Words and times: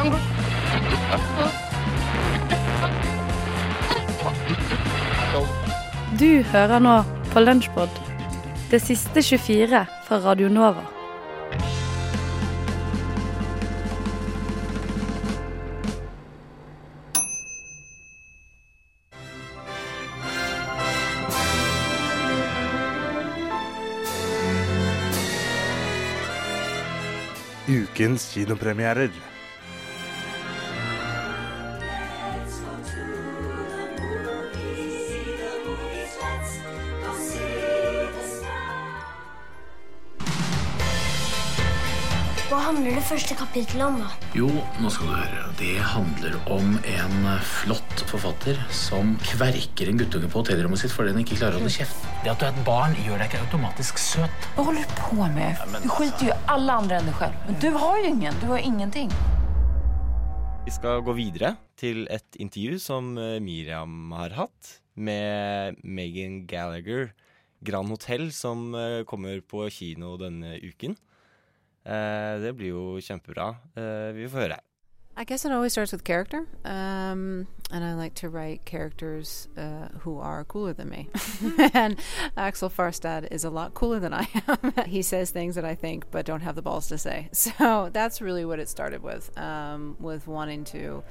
Du 0.00 0.06
hører 6.52 6.78
nå 6.80 6.94
på 7.32 7.40
Lunsjpod, 7.40 7.98
det 8.70 8.80
siste 8.80 9.20
24 9.22 9.82
fra 10.06 10.18
Radio 10.24 10.48
Nova. 10.48 10.86
Ukens 27.68 28.30
kinopremierer. 28.32 29.12
Hva 42.50 42.58
handler 42.64 42.96
det 42.98 43.02
første 43.06 43.34
kapittelet 43.38 43.84
om, 43.84 44.00
da? 44.02 44.08
Jo, 44.34 44.48
nå 44.82 44.90
skal 44.90 45.06
du 45.06 45.12
høre. 45.14 45.42
Det 45.54 45.76
handler 45.86 46.32
om 46.50 46.72
en 46.82 47.26
flott 47.46 48.00
forfatter 48.10 48.56
som 48.74 49.12
kverker 49.22 49.86
en 49.86 50.00
guttunge 50.00 50.26
på 50.26 50.40
hotellrommet 50.40 50.80
sitt 50.80 50.90
fordi 50.90 51.12
han 51.12 51.20
ikke 51.22 51.36
klarer 51.38 51.60
å 51.60 51.60
holde 51.60 51.70
kjeft. 51.76 52.00
Det 52.24 52.32
at 52.32 52.40
du 52.40 52.48
er 52.48 52.50
et 52.50 52.64
barn, 52.66 52.96
gjør 53.06 53.20
deg 53.22 53.30
ikke 53.30 53.44
automatisk 53.44 54.00
søt. 54.02 54.48
Hva 54.56 54.64
holder 54.66 54.82
du 54.82 54.96
på 54.98 55.28
med? 55.36 55.60
Du 55.76 55.86
skiter 55.94 56.26
jo 56.26 56.32
i 56.34 56.56
andre 56.56 56.98
enn 56.98 57.06
deg 57.06 57.20
selv. 57.20 57.20
själv. 57.20 57.44
Men 57.46 57.60
du 57.62 57.68
har 57.84 58.00
jo 58.00 58.08
ingen, 58.08 58.40
du 58.42 58.46
har 58.50 58.66
ingenting. 58.66 59.12
Vi 60.66 60.74
skal 60.74 61.04
gå 61.06 61.14
videre 61.20 61.52
til 61.78 62.02
et 62.10 62.40
intervju 62.42 62.80
som 62.82 63.12
eh, 63.14 63.36
Miriam 63.38 64.10
har 64.18 64.34
hatt 64.34 64.72
med 64.98 65.78
Megan 65.86 66.40
Gallagher, 66.50 67.12
Grand 67.62 67.94
Hotel, 67.94 68.32
som 68.34 68.74
eh, 68.74 69.04
kommer 69.06 69.38
på 69.38 69.68
kino 69.70 70.16
denne 70.18 70.58
uken. 70.58 70.98
Eh, 71.90 72.40
det 72.40 72.52
blir 72.52 72.68
jo 72.68 73.00
kjempebra. 73.00 73.48
Eh, 73.74 74.12
vi 74.14 74.28
får 74.28 74.38
høre. 74.38 74.60
I 75.16 75.24
guess 75.24 75.44
it 75.44 75.52
always 75.52 75.72
starts 75.72 75.92
with 75.92 76.04
character, 76.04 76.46
um, 76.64 77.46
and 77.70 77.84
I 77.84 77.94
like 77.94 78.14
to 78.14 78.28
write 78.30 78.64
characters 78.64 79.48
uh, 79.56 79.88
who 79.98 80.18
are 80.18 80.44
cooler 80.44 80.72
than 80.72 80.88
me. 80.88 81.08
and 81.74 81.96
Axel 82.36 82.70
Farstad 82.70 83.28
is 83.30 83.44
a 83.44 83.50
lot 83.50 83.74
cooler 83.74 83.98
than 83.98 84.14
I 84.14 84.28
am. 84.46 84.72
he 84.86 85.02
says 85.02 85.30
things 85.30 85.56
that 85.56 85.64
I 85.64 85.74
think 85.74 86.10
but 86.10 86.24
don't 86.24 86.40
have 86.40 86.54
the 86.54 86.62
balls 86.62 86.88
to 86.88 86.96
say. 86.96 87.28
So 87.34 87.90
that's 87.92 88.22
really 88.22 88.44
what 88.44 88.60
it 88.60 88.68
started 88.68 89.02
with, 89.02 89.36
um, 89.36 89.96
with 89.98 90.26
wanting 90.26 90.64
to 90.66 91.02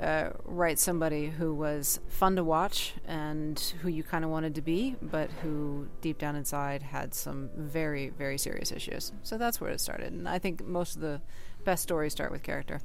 uh, 0.00 0.30
write 0.44 0.78
somebody 0.78 1.28
who 1.28 1.54
was 1.54 2.00
fun 2.08 2.36
to 2.36 2.44
watch 2.44 2.94
and 3.06 3.58
who 3.82 3.88
you 3.88 4.02
kind 4.02 4.24
of 4.24 4.30
wanted 4.30 4.54
to 4.54 4.62
be, 4.62 4.96
but 5.02 5.30
who 5.42 5.88
deep 6.00 6.18
down 6.18 6.36
inside 6.36 6.82
had 6.82 7.14
some 7.14 7.50
very, 7.56 8.08
very 8.08 8.38
serious 8.38 8.72
issues. 8.72 9.12
So 9.22 9.36
that's 9.36 9.60
where 9.60 9.70
it 9.70 9.80
started. 9.80 10.12
And 10.12 10.28
I 10.28 10.38
think 10.38 10.66
most 10.66 10.96
of 10.96 11.02
the 11.02 11.20
best 11.64 11.82
stories 11.82 12.12
start 12.12 12.32
with 12.32 12.42
character. 12.42 12.80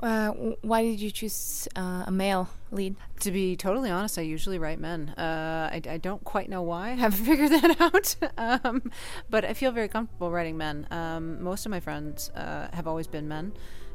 Uh, 0.00 0.30
why 0.62 0.82
did 0.82 1.00
you 1.00 1.10
choose 1.10 1.68
uh, 1.76 2.04
a 2.06 2.10
male 2.10 2.48
lead? 2.72 2.96
To 3.20 3.30
be 3.30 3.56
totally 3.56 3.88
honest, 3.88 4.18
I 4.18 4.22
usually 4.22 4.58
write 4.58 4.80
men. 4.80 5.10
Uh, 5.10 5.70
I, 5.72 5.80
I 5.88 5.96
don't 5.96 6.24
quite 6.24 6.48
know 6.48 6.62
why. 6.62 6.90
I 6.90 6.94
haven't 6.96 7.24
figured 7.24 7.52
that 7.52 7.80
out. 7.80 8.16
um, 8.64 8.90
but 9.30 9.44
I 9.44 9.54
feel 9.54 9.70
very 9.70 9.88
comfortable 9.88 10.30
writing 10.30 10.56
men. 10.56 10.88
Um, 10.90 11.42
most 11.42 11.64
of 11.66 11.70
my 11.70 11.80
friends 11.80 12.30
uh, 12.30 12.68
have 12.72 12.86
always 12.88 13.06
been 13.06 13.28
men. 13.28 13.52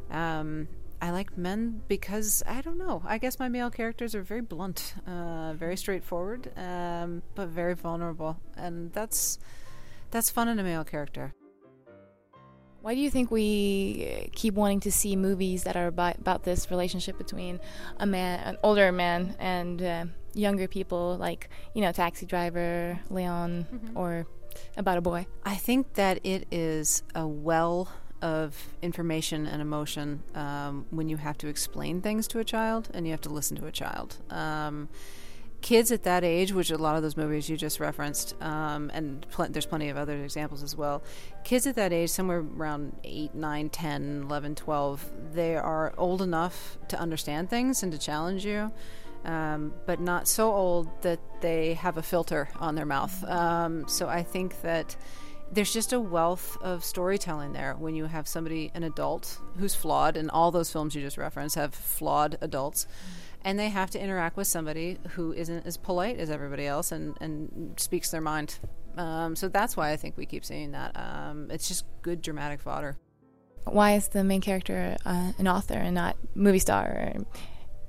Um, 0.09 0.69
I 1.01 1.11
like 1.11 1.37
men 1.37 1.81
because 1.87 2.43
I 2.47 2.61
don't 2.61 2.77
know. 2.77 3.03
I 3.05 3.17
guess 3.19 3.39
my 3.39 3.49
male 3.49 3.69
characters 3.69 4.15
are 4.15 4.23
very 4.23 4.41
blunt, 4.41 4.95
uh, 5.05 5.53
very 5.53 5.77
straightforward, 5.77 6.51
um, 6.57 7.21
but 7.35 7.49
very 7.49 7.75
vulnerable, 7.75 8.37
and 8.55 8.91
that's 8.93 9.37
that's 10.09 10.29
fun 10.29 10.47
in 10.47 10.57
a 10.57 10.63
male 10.63 10.83
character. 10.83 11.33
Why 12.81 12.95
do 12.95 13.01
you 13.01 13.11
think 13.11 13.29
we 13.29 14.25
uh, 14.25 14.29
keep 14.31 14.53
wanting 14.53 14.79
to 14.81 14.91
see 14.91 15.15
movies 15.15 15.63
that 15.63 15.75
are 15.75 15.87
about, 15.87 16.17
about 16.19 16.43
this 16.43 16.71
relationship 16.71 17.17
between 17.17 17.59
a 17.97 18.05
man, 18.05 18.39
an 18.39 18.57
older 18.63 18.91
man, 18.91 19.35
and 19.39 19.81
uh, 19.81 20.05
younger 20.33 20.67
people, 20.67 21.17
like 21.17 21.49
you 21.75 21.81
know, 21.81 21.91
Taxi 21.91 22.25
Driver, 22.25 22.99
Leon, 23.11 23.91
or 23.93 24.25
about 24.77 24.97
a 24.97 25.01
boy? 25.01 25.27
I 25.45 25.55
think 25.55 25.93
that 25.93 26.21
it 26.23 26.47
is 26.49 27.03
a 27.13 27.27
well 27.27 27.89
of 28.21 28.69
information 28.81 29.45
and 29.45 29.61
emotion 29.61 30.23
um, 30.35 30.85
when 30.89 31.09
you 31.09 31.17
have 31.17 31.37
to 31.39 31.47
explain 31.47 32.01
things 32.01 32.27
to 32.27 32.39
a 32.39 32.43
child 32.43 32.89
and 32.93 33.05
you 33.05 33.11
have 33.11 33.21
to 33.21 33.29
listen 33.29 33.57
to 33.57 33.65
a 33.65 33.71
child. 33.71 34.17
Um, 34.29 34.89
kids 35.61 35.91
at 35.91 36.03
that 36.03 36.23
age, 36.23 36.51
which 36.53 36.71
a 36.71 36.77
lot 36.77 36.95
of 36.95 37.03
those 37.03 37.17
movies 37.17 37.49
you 37.49 37.57
just 37.57 37.79
referenced, 37.79 38.35
um, 38.41 38.91
and 38.93 39.25
pl- 39.29 39.47
there's 39.49 39.65
plenty 39.65 39.89
of 39.89 39.97
other 39.97 40.23
examples 40.23 40.63
as 40.63 40.75
well. 40.75 41.03
Kids 41.43 41.65
at 41.67 41.75
that 41.75 41.91
age, 41.91 42.09
somewhere 42.09 42.39
around 42.39 42.95
8, 43.03 43.33
9, 43.33 43.69
10, 43.69 44.21
11, 44.23 44.55
12, 44.55 45.11
they 45.33 45.55
are 45.55 45.93
old 45.97 46.21
enough 46.21 46.77
to 46.89 46.99
understand 46.99 47.49
things 47.49 47.83
and 47.83 47.91
to 47.91 47.97
challenge 47.97 48.45
you. 48.45 48.71
Um, 49.25 49.73
but 49.85 49.99
not 49.99 50.27
so 50.27 50.53
old 50.53 51.01
that 51.01 51.19
they 51.41 51.73
have 51.73 51.97
a 51.97 52.03
filter 52.03 52.49
on 52.59 52.75
their 52.75 52.85
mouth. 52.85 53.23
Um, 53.25 53.85
so 53.87 54.07
I 54.07 54.23
think 54.23 54.61
that 54.61 54.95
there's 55.51 55.73
just 55.73 55.93
a 55.93 55.99
wealth 55.99 56.57
of 56.61 56.83
storytelling 56.83 57.53
there 57.53 57.75
when 57.75 57.95
you 57.95 58.05
have 58.05 58.27
somebody, 58.27 58.71
an 58.73 58.83
adult, 58.83 59.39
who's 59.57 59.75
flawed, 59.75 60.17
and 60.17 60.29
all 60.31 60.51
those 60.51 60.71
films 60.71 60.95
you 60.95 61.01
just 61.01 61.17
referenced 61.17 61.55
have 61.55 61.73
flawed 61.73 62.37
adults. 62.41 62.87
And 63.43 63.57
they 63.57 63.69
have 63.69 63.89
to 63.91 63.99
interact 64.01 64.35
with 64.35 64.47
somebody 64.47 64.97
who 65.11 65.31
isn't 65.31 65.65
as 65.65 65.77
polite 65.77 66.17
as 66.17 66.29
everybody 66.29 66.65
else 66.65 66.91
and, 66.91 67.15
and 67.21 67.73
speaks 67.77 68.11
their 68.11 68.21
mind. 68.21 68.59
Um, 68.97 69.35
so 69.35 69.47
that's 69.47 69.77
why 69.77 69.91
I 69.91 69.95
think 69.95 70.17
we 70.17 70.25
keep 70.25 70.43
seeing 70.43 70.71
that. 70.71 70.91
Um, 70.95 71.49
it's 71.49 71.67
just 71.67 71.85
good 72.01 72.21
dramatic 72.21 72.59
fodder. 72.59 72.97
Why 73.63 73.93
is 73.93 74.09
the 74.09 74.23
main 74.23 74.41
character 74.41 74.97
uh, 75.05 75.33
an 75.37 75.47
author 75.47 75.75
and 75.75 75.95
not 75.95 76.17
movie 76.35 76.59
star 76.59 76.85
or 76.85 77.25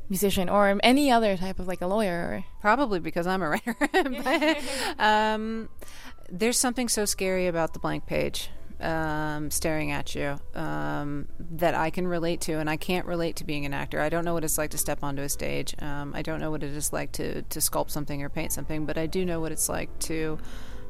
musician 0.09 0.49
or 0.49 0.79
any 0.83 1.11
other 1.11 1.37
type 1.37 1.59
of 1.59 1.67
like 1.67 1.81
a 1.81 1.87
lawyer? 1.87 2.45
Probably 2.61 3.01
because 3.01 3.27
I'm 3.27 3.43
a 3.43 3.49
writer. 3.49 3.77
But, 3.91 4.59
um, 4.99 5.69
there's 6.31 6.59
something 6.59 6.89
so 6.89 7.05
scary 7.05 7.47
about 7.47 7.73
the 7.73 7.79
blank 7.79 8.07
page 8.07 8.51
um, 8.81 9.51
staring 9.51 9.91
at 9.91 10.15
you 10.15 10.39
um, 10.55 11.27
that 11.39 11.75
I 11.75 11.91
can 11.91 12.07
relate 12.07 12.41
to, 12.43 12.55
and 12.55 12.71
I 12.71 12.77
can't 12.77 13.07
relate 13.07 13.37
to 13.37 13.45
being 13.45 13.67
an 13.67 13.75
actor. 13.75 14.01
I 14.01 14.09
don't 14.09 14.25
know 14.25 14.35
what 14.35 14.45
it's 14.45 14.59
like 14.59 14.71
to 14.71 14.79
step 14.79 15.03
onto 15.03 15.23
a 15.23 15.29
stage. 15.29 15.75
Um, 15.81 16.13
I 16.15 16.23
don't 16.23 16.41
know 16.41 16.51
what 16.51 16.63
it 16.63 16.71
is 16.71 16.93
like 16.93 17.13
to, 17.13 17.43
to 17.43 17.59
sculpt 17.59 17.91
something 17.91 18.23
or 18.23 18.29
paint 18.29 18.53
something, 18.53 18.87
but 18.87 18.97
I 18.97 19.07
do 19.07 19.25
know 19.25 19.41
what 19.41 19.53
it's 19.53 19.69
like 19.69 19.97
to 20.01 20.39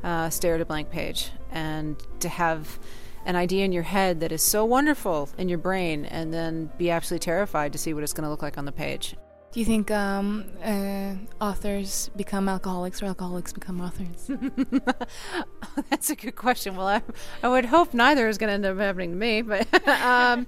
uh, 0.04 0.30
stare 0.30 0.56
at 0.56 0.60
a 0.60 0.66
blank 0.66 0.90
page 0.90 1.30
and 1.50 1.96
to 2.20 2.28
have 2.28 2.78
an 3.24 3.36
idea 3.36 3.64
in 3.64 3.72
your 3.72 3.82
head 3.82 4.20
that 4.20 4.32
is 4.32 4.42
so 4.42 4.64
wonderful 4.64 5.28
in 5.38 5.48
your 5.48 5.58
brain, 5.58 6.04
and 6.06 6.32
then 6.32 6.70
be 6.78 6.90
absolutely 6.90 7.24
terrified 7.24 7.72
to 7.72 7.78
see 7.78 7.94
what 7.94 8.02
it's 8.02 8.12
going 8.12 8.24
to 8.24 8.30
look 8.30 8.42
like 8.42 8.58
on 8.58 8.64
the 8.64 8.72
page. 8.72 9.16
Do 9.50 9.60
you 9.60 9.66
think 9.66 9.90
um, 9.90 10.44
uh, 10.62 11.14
authors 11.40 12.10
become 12.14 12.50
alcoholics 12.50 13.02
or 13.02 13.06
alcoholics 13.06 13.52
become 13.52 13.80
authors? 13.80 14.30
That's 15.90 16.10
a 16.10 16.16
good 16.16 16.36
question. 16.36 16.76
Well, 16.76 16.86
I, 16.86 17.02
I 17.42 17.48
would 17.48 17.64
hope 17.64 17.94
neither 17.94 18.28
is 18.28 18.36
going 18.36 18.48
to 18.48 18.54
end 18.54 18.66
up 18.66 18.76
happening 18.76 19.12
to 19.12 19.16
me, 19.16 19.40
but 19.40 19.66
um, 19.88 20.46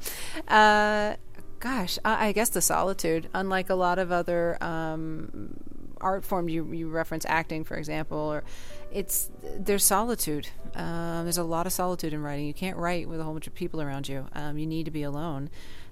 uh, 0.49 1.14
gosh, 1.61 1.99
I, 2.05 2.29
I 2.29 2.32
guess 2.32 2.50
the 2.50 2.61
solitude. 2.61 3.31
Unlike 3.32 3.70
a 3.70 3.75
lot 3.75 3.99
of 3.99 4.12
other 4.12 4.62
um, 4.62 5.56
art 6.02 6.23
forms, 6.23 6.52
you 6.52 6.70
you 6.70 6.91
reference 6.91 7.25
acting, 7.26 7.64
for 7.64 7.76
example, 7.76 8.19
or 8.19 8.44
it's 8.93 9.31
there's 9.43 9.82
solitude. 9.82 10.49
Um, 10.75 11.25
there's 11.25 11.38
a 11.38 11.44
lot 11.44 11.67
of 11.67 11.73
solitude 11.73 12.12
in 12.12 12.23
writing. 12.23 12.47
You 12.47 12.55
can't 12.55 12.76
write 12.76 13.08
with 13.08 13.19
a 13.19 13.25
whole 13.25 13.32
bunch 13.32 13.47
of 13.47 13.55
people 13.55 13.81
around 13.81 14.08
you. 14.08 14.26
Um, 14.35 14.58
you 14.58 14.67
need 14.67 14.85
to 14.85 14.91
be 14.91 15.05
alone. 15.05 15.49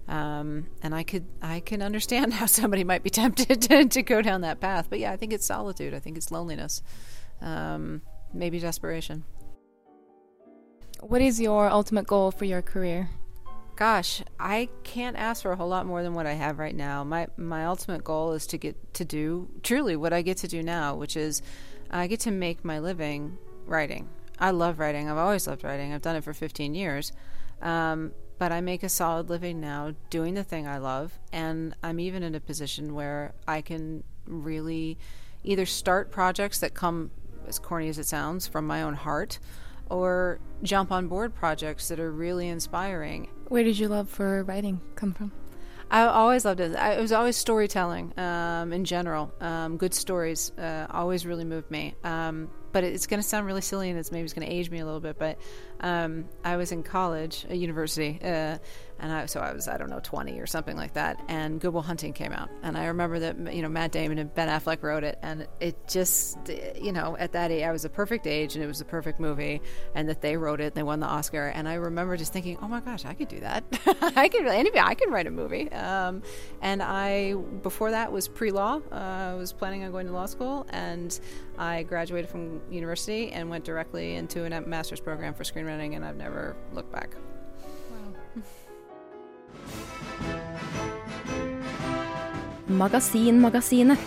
Um, 0.09 0.69
and 0.83 0.95
I 0.95 1.03
could 1.03 1.27
I 1.43 1.61
can 1.61 1.83
understand 1.83 2.33
how 2.41 2.47
somebody 2.47 2.85
might 2.85 3.03
be 3.03 3.11
tempted 3.11 3.63
to, 3.69 3.85
to 3.85 4.03
go 4.03 4.23
down 4.23 4.41
that 4.41 4.61
path. 4.61 4.89
But 4.91 4.99
yeah, 4.99 5.13
I 5.13 5.17
think 5.17 5.33
it's 5.33 5.47
solitude. 5.47 5.95
I 5.95 6.01
think 6.01 6.17
it's 6.17 6.31
loneliness. 6.33 6.83
Um, 7.41 8.03
maybe 8.33 8.59
desperation. 8.59 9.25
what 11.01 11.21
is 11.21 11.41
your 11.41 11.69
ultimate 11.69 12.07
goal 12.07 12.31
for 12.33 12.45
your 12.45 12.63
career? 12.63 13.11
Gosh, 13.77 14.23
I 14.41 14.69
can't 14.83 15.17
ask 15.17 15.43
for 15.43 15.53
a 15.53 15.57
whole 15.57 15.69
lot 15.69 15.87
more 15.87 16.03
than 16.03 16.15
what 16.15 16.27
I 16.27 16.33
have 16.33 16.59
right 16.59 16.75
now. 16.75 17.05
My 17.05 17.29
my 17.37 17.67
ultimate 17.67 18.03
goal 18.03 18.33
is 18.33 18.47
to 18.49 18.59
get 18.59 18.95
to 18.95 19.05
do 19.05 19.49
truly 19.63 19.95
what 19.95 20.13
I 20.13 20.23
get 20.23 20.39
to 20.39 20.49
do 20.49 20.63
now, 20.63 20.97
which 20.97 21.17
is 21.17 21.43
I 21.91 22.09
get 22.09 22.21
to 22.21 22.33
make 22.33 22.65
my 22.65 22.81
living 22.81 23.39
writing. 23.67 24.09
I 24.41 24.51
love 24.51 24.79
writing. 24.79 25.09
I've 25.09 25.17
always 25.17 25.47
loved 25.47 25.65
writing. 25.65 25.93
I've 25.93 26.03
done 26.03 26.17
it 26.17 26.25
for 26.25 26.33
15 26.33 26.75
years. 26.75 27.13
Um, 27.63 28.13
but 28.39 28.53
I 28.53 28.61
make 28.61 28.83
a 28.83 28.89
solid 28.89 29.31
living 29.31 29.61
now 29.61 29.95
doing 30.11 30.35
the 30.35 30.45
thing 30.45 30.67
I 30.67 30.79
love, 30.79 31.19
and 31.33 31.75
I'm 31.83 31.99
even 31.99 32.23
in 32.23 32.35
a 32.35 32.41
position 32.41 32.95
where 32.95 33.35
I 33.49 33.63
can 33.63 34.05
really 34.27 34.99
either 35.43 35.67
start 35.67 36.11
projects 36.11 36.61
that 36.61 36.75
come, 36.75 37.11
as 37.47 37.59
corny 37.59 37.89
as 37.89 37.99
it 37.99 38.07
sounds, 38.07 38.47
from 38.47 38.67
my 38.67 38.83
own 38.83 38.95
heart, 38.95 39.41
or 39.91 40.39
jump 40.63 40.93
on 40.93 41.09
board 41.09 41.35
projects 41.35 41.89
that 41.89 41.99
are 41.99 42.13
really 42.13 42.49
inspiring. 42.49 43.29
Where 43.49 43.65
did 43.65 43.79
your 43.79 43.89
love 43.89 44.09
for 44.09 44.45
writing 44.45 44.81
come 44.95 45.15
from? 45.15 45.33
I 45.91 46.03
always 46.03 46.45
loved 46.45 46.61
it. 46.61 46.77
I, 46.77 46.93
it 46.93 47.01
was 47.01 47.13
always 47.13 47.37
storytelling 47.37 48.13
um, 48.19 48.73
in 48.73 48.85
general. 48.85 49.33
Um, 49.41 49.79
good 49.79 49.95
stories 49.95 50.53
uh, 50.59 50.87
always 50.91 51.25
really 51.25 51.45
moved 51.45 51.71
me. 51.71 51.95
Um, 52.05 52.51
but 52.73 52.85
it's 52.85 53.07
going 53.07 53.21
to 53.21 53.27
sound 53.27 53.47
really 53.47 53.61
silly 53.61 53.91
and 53.91 53.99
it's 53.99 54.13
maybe 54.13 54.25
it's 54.25 54.35
going 54.35 54.47
to 54.47 54.53
age 54.53 54.71
me 54.71 54.79
a 54.79 54.85
little 54.85 55.01
bit. 55.01 55.19
But 55.19 55.39
um, 55.81 56.27
I 56.45 56.57
was 56.57 56.73
in 56.73 56.83
college, 56.83 57.47
a 57.49 57.55
university, 57.55 58.19
uh, 58.23 58.59
and 59.01 59.13
I, 59.13 59.27
so 59.27 59.41
I 59.41 59.53
was 59.53 59.69
I 59.69 59.77
don't 59.77 59.91
know 59.91 60.01
20 60.03 60.39
or 60.41 60.47
something 60.47 60.77
like 60.77 60.95
that. 60.95 61.21
And 61.29 61.61
Good 61.61 61.73
Will 61.73 61.83
Hunting 61.83 62.13
came 62.13 62.33
out, 62.33 62.51
and 62.63 62.77
I 62.77 62.87
remember 62.87 63.19
that 63.21 63.55
you 63.55 63.63
know 63.63 63.69
Matt 63.69 63.93
Damon 63.93 64.19
and 64.19 64.35
Ben 64.35 64.49
Affleck 64.49 64.83
wrote 64.83 65.05
it, 65.05 65.19
and 65.23 65.47
it 65.61 65.77
just 65.89 66.39
you 66.81 66.93
know 66.93 67.17
at 67.19 67.33
that 67.33 67.51
age 67.51 67.63
I 67.63 67.73
was 67.73 67.85
a 67.85 67.89
perfect 67.89 68.27
age 68.27 68.55
and 68.55 68.65
it 68.65 68.67
was 68.67 68.81
a 68.81 68.85
perfect 68.85 69.21
movie, 69.21 69.61
and 69.95 70.09
that 70.09 70.21
they 70.21 70.37
wrote 70.37 70.61
it, 70.61 70.65
and 70.65 70.75
they 70.75 70.83
won 70.83 71.01
the 71.01 71.07
Oscar, 71.07 71.47
and 71.47 71.69
I 71.69 71.75
remember 71.75 72.17
just 72.17 72.33
thinking, 72.33 72.59
oh 72.63 72.69
my 72.69 72.81
gosh, 72.81 73.05
I 73.05 73.15
could 73.15 73.29
do 73.29 73.41
that. 73.41 73.65
I 74.17 74.29
could 74.29 74.47
anybody 74.47 74.81
I 74.81 74.95
could 74.95 75.11
write 75.11 75.27
a 75.27 75.31
movie. 75.31 75.71
Um, 75.73 76.23
and 76.61 76.83
I 76.83 77.35
before 77.63 77.91
that 77.91 78.11
was 78.13 78.29
pre-law. 78.29 78.81
Uh, 78.91 78.95
I 78.95 79.35
was 79.35 79.53
planning 79.53 79.85
on 79.85 79.93
going 79.93 80.07
to 80.07 80.13
law 80.13 80.27
school, 80.27 80.67
and 80.71 81.19
I 81.57 81.83
graduated 81.85 82.31
from 82.31 82.61
university 82.71 83.31
and 83.31 83.51
went 83.51 83.65
directly 83.65 84.15
into 84.15 84.45
a 84.45 84.61
master's 84.61 85.01
program 85.01 85.35
for 85.35 85.45
screenwriting, 85.45 85.97
and 85.97 86.05
I've 86.05 86.17
never 86.17 86.57
looked 86.73 86.93
back. 86.93 87.15
Magasinmagasinet. 92.69 93.99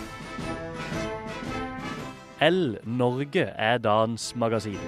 L 2.40 2.78
Norge 2.86 3.42
er 3.58 3.78
dagens 3.82 4.36
magasin. 4.38 4.78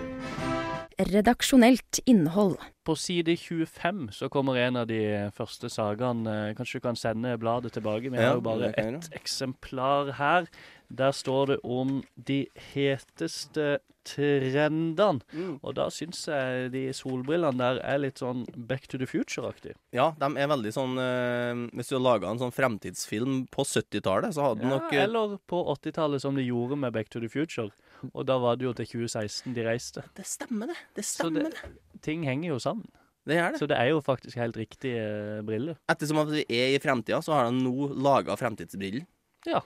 Redaksjonelt 0.95 1.99
innhold. 2.07 2.55
På 2.87 2.95
side 2.95 3.35
25 3.37 4.13
så 4.15 4.29
kommer 4.31 4.61
en 4.63 4.79
av 4.79 4.87
de 4.87 5.31
første 5.35 5.67
sakene. 5.73 6.55
Kanskje 6.55 6.79
du 6.79 6.85
kan 6.87 6.99
sende 6.99 7.35
bladet 7.39 7.73
tilbake? 7.75 8.13
Vi 8.15 8.23
har 8.23 8.39
jo 8.39 8.45
bare 8.47 8.71
ett 8.79 9.11
eksemplar 9.19 10.13
her. 10.21 10.47
Der 10.95 11.15
står 11.17 11.55
det 11.55 11.59
om 11.65 11.99
de 12.15 12.45
heteste 12.73 13.79
trendene. 14.05 15.23
Mm. 15.33 15.57
Og 15.65 15.75
da 15.79 15.87
syns 15.93 16.27
jeg 16.29 16.71
de 16.75 16.83
solbrillene 16.97 17.57
der 17.61 17.81
er 17.85 18.01
litt 18.03 18.21
sånn 18.21 18.45
Back 18.55 18.87
to 18.93 19.01
the 19.01 19.09
Future-aktig. 19.09 19.75
Ja, 19.97 20.11
de 20.21 20.29
er 20.41 20.51
veldig 20.51 20.73
sånn 20.77 20.99
eh, 21.01 21.63
Hvis 21.79 21.93
du 21.93 21.97
laga 21.99 22.31
en 22.31 22.43
sånn 22.43 22.55
fremtidsfilm 22.55 23.45
på 23.55 23.65
70-tallet, 23.65 24.37
så 24.37 24.51
hadde 24.51 24.67
Ja, 24.67 24.75
nok 24.77 24.93
eh, 24.93 25.05
eller 25.07 25.39
på 25.51 25.63
80-tallet, 25.77 26.25
som 26.25 26.37
de 26.37 26.45
gjorde 26.45 26.79
med 26.81 26.95
Back 26.97 27.11
to 27.15 27.23
the 27.23 27.31
Future. 27.33 27.71
Og 28.13 28.27
da 28.29 28.37
var 28.43 28.61
det 28.61 28.69
jo 28.69 28.75
til 28.77 28.91
2016 29.07 29.57
de 29.57 29.65
reiste. 29.65 30.05
Det 30.17 30.27
stemmer, 30.29 30.73
det. 30.73 30.79
Det 30.99 31.07
stemmer, 31.09 31.49
det, 31.49 31.65
det. 31.65 32.01
ting 32.05 32.27
henger 32.29 32.53
jo 32.53 32.61
sammen. 32.61 32.91
Det 33.25 33.39
er 33.41 33.55
det. 33.55 33.61
Så 33.63 33.69
det 33.71 33.79
er 33.81 33.89
jo 33.89 34.03
faktisk 34.05 34.37
helt 34.37 34.57
riktige 34.61 35.01
eh, 35.01 35.43
briller. 35.47 35.79
Ettersom 35.89 36.21
at 36.21 36.33
vi 36.35 36.45
er 36.45 36.75
i 36.75 36.81
fremtida, 36.83 37.23
så 37.25 37.39
har 37.39 37.49
de 37.49 37.65
nå 37.65 37.89
laga 37.97 38.37
fremtidsbriller. 38.37 39.07
Ja. 39.49 39.63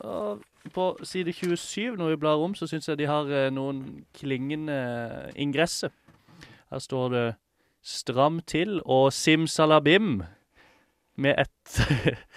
Og 0.00 0.42
på 0.74 0.86
side 1.02 1.32
27, 1.32 1.96
når 1.96 2.14
vi 2.14 2.16
blar 2.16 2.40
om, 2.42 2.54
så 2.54 2.66
syns 2.66 2.88
jeg 2.88 2.98
de 2.98 3.08
har 3.08 3.30
eh, 3.30 3.50
noen 3.52 4.04
klingende 4.16 4.78
ingresser. 5.36 5.92
Her 6.72 6.78
står 6.82 7.08
det 7.12 7.26
'Stram 7.84 8.40
til' 8.40 8.80
og 8.84 9.12
'Simsalabim' 9.12 10.24
med 11.16 11.34
et 11.38 11.80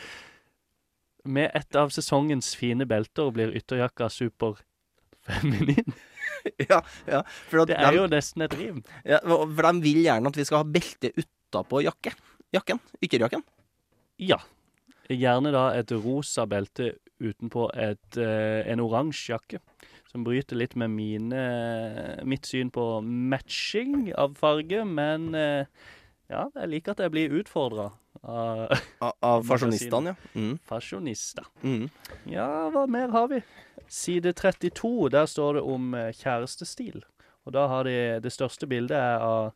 Med 1.26 1.52
et 1.56 1.76
av 1.76 1.90
sesongens 1.90 2.56
fine 2.56 2.86
belter 2.86 3.32
blir 3.32 3.52
ytterjakka 3.52 4.08
superfeminin. 4.08 5.94
ja, 6.72 6.80
ja. 7.08 7.22
Det 7.52 7.76
er 7.76 7.92
de, 7.92 7.98
jo 7.98 8.06
nesten 8.08 8.42
et 8.42 8.54
rim. 8.56 8.84
ja, 9.04 9.20
for 9.28 9.72
de 9.72 9.82
vil 9.84 10.04
gjerne 10.06 10.28
at 10.28 10.38
vi 10.38 10.46
skal 10.48 10.64
ha 10.64 10.64
belte 10.64 11.12
utapå 11.18 11.82
jakke. 11.84 12.14
Jakken. 12.56 12.80
Ytterjakken. 13.04 13.44
Ja. 14.20 14.40
Gjerne 15.10 15.54
da 15.56 15.70
et 15.78 15.92
rosa 15.92 16.46
belte 16.50 16.96
utenpå 17.24 17.70
et, 17.74 18.18
eh, 18.18 18.68
en 18.72 18.82
oransje 18.84 19.34
jakke. 19.34 19.62
Som 20.08 20.24
bryter 20.24 20.56
litt 20.56 20.76
med 20.76 20.90
mine, 20.90 21.44
mitt 22.24 22.46
syn 22.48 22.70
på 22.72 23.02
matching 23.04 24.14
av 24.16 24.38
farge, 24.40 24.86
men 24.88 25.34
eh, 25.36 25.66
ja, 26.32 26.48
jeg 26.56 26.70
liker 26.72 26.96
at 26.96 27.04
jeg 27.04 27.14
blir 27.14 27.36
utfordra 27.42 27.92
av 28.24 28.74
Av, 29.04 29.44
fasjonistene, 29.52 30.16
ja. 30.16 30.32
Mm. 30.36 30.56
fasjonister. 30.68 31.46
Mm. 31.62 31.90
Ja, 32.32 32.70
hva 32.74 32.88
mer 32.90 33.14
har 33.14 33.28
vi? 33.32 33.42
Side 33.88 34.34
32, 34.36 35.10
der 35.14 35.28
står 35.30 35.60
det 35.60 35.68
om 35.68 35.94
eh, 35.96 36.12
kjærestestil. 36.16 37.04
Og 37.48 37.54
da 37.56 37.68
har 37.72 37.88
de 37.88 38.20
Det 38.24 38.32
største 38.34 38.68
bildet 38.68 38.98
er 38.98 39.24
av 39.24 39.54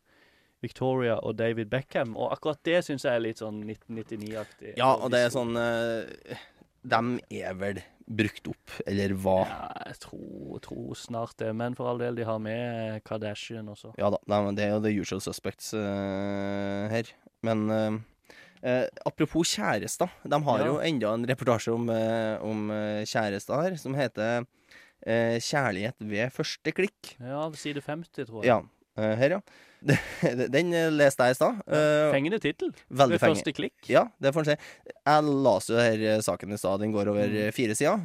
Victoria 0.62 1.18
og 1.20 1.36
David 1.40 1.70
Beckham, 1.72 2.16
og 2.18 2.32
akkurat 2.36 2.62
det 2.68 2.82
syns 2.86 3.06
jeg 3.08 3.18
er 3.18 3.24
litt 3.24 3.42
sånn 3.42 3.64
1999-aktig. 3.66 4.76
Ja, 4.78 4.94
og 4.96 5.12
det 5.14 5.24
er 5.26 5.34
sånn 5.34 5.58
uh, 5.58 6.38
De 6.82 7.02
er 7.42 7.58
vel 7.58 7.82
brukt 8.12 8.48
opp, 8.52 8.76
eller 8.86 9.14
hva? 9.24 9.40
Ja, 9.48 9.68
jeg 9.94 10.00
tror, 10.04 10.60
tror 10.66 10.96
snart 11.00 11.38
det, 11.40 11.52
men 11.56 11.76
for 11.78 11.90
all 11.92 12.02
del, 12.02 12.18
de 12.20 12.26
har 12.28 12.40
med 12.44 13.02
Kardashian 13.08 13.70
også. 13.72 13.94
Ja 14.02 14.12
da, 14.14 14.20
det 14.52 14.66
er 14.66 14.74
jo 14.76 14.82
the 14.84 14.94
usual 15.00 15.24
suspects 15.24 15.72
uh, 15.78 16.90
her. 16.92 17.10
Men 17.46 17.68
uh, 17.72 18.00
eh, 18.62 18.86
apropos 19.06 19.56
kjærester. 19.56 20.10
De 20.24 20.42
har 20.44 20.60
Ja. 20.60 20.66
jo 20.66 20.80
enda 20.80 21.14
en 21.14 21.26
reportasje 21.26 21.74
om, 21.74 21.90
eh, 21.90 22.38
om 22.42 22.70
eh, 22.72 23.04
kjærester 23.06 23.62
her, 23.62 23.76
som 23.78 23.94
heter 23.96 24.46
eh, 25.06 25.40
'Kjærlighet 25.40 25.96
ved 26.00 26.32
første 26.32 26.72
klikk'. 26.72 27.16
Ja, 27.20 27.50
side 27.52 27.82
50, 27.82 28.26
tror 28.26 28.44
jeg. 28.44 28.46
Ja, 28.46 28.62
eh, 28.98 29.16
her, 29.18 29.30
ja. 29.30 29.42
Den 29.82 30.74
eh, 30.78 30.90
leste 30.94 31.26
jeg 31.26 31.34
i 31.34 31.38
stad. 31.40 31.62
Eh, 31.66 32.12
Fengende 32.14 32.38
tittel. 32.42 32.70
Ved 32.90 33.16
første 33.22 33.54
klikk. 33.58 33.74
Ja, 33.90 34.04
det 34.22 34.34
får 34.36 34.44
en 34.46 34.50
si. 34.52 34.58
Jeg 34.94 35.24
leste 35.48 35.74
jo 35.74 35.80
denne 35.82 36.14
saken 36.26 36.54
i 36.54 36.60
stad. 36.62 36.84
Den 36.84 36.94
går 36.94 37.10
over 37.14 37.26
Mm. 37.32 37.40
eh, 37.48 37.52
fire 37.56 37.74
sider. 37.78 38.04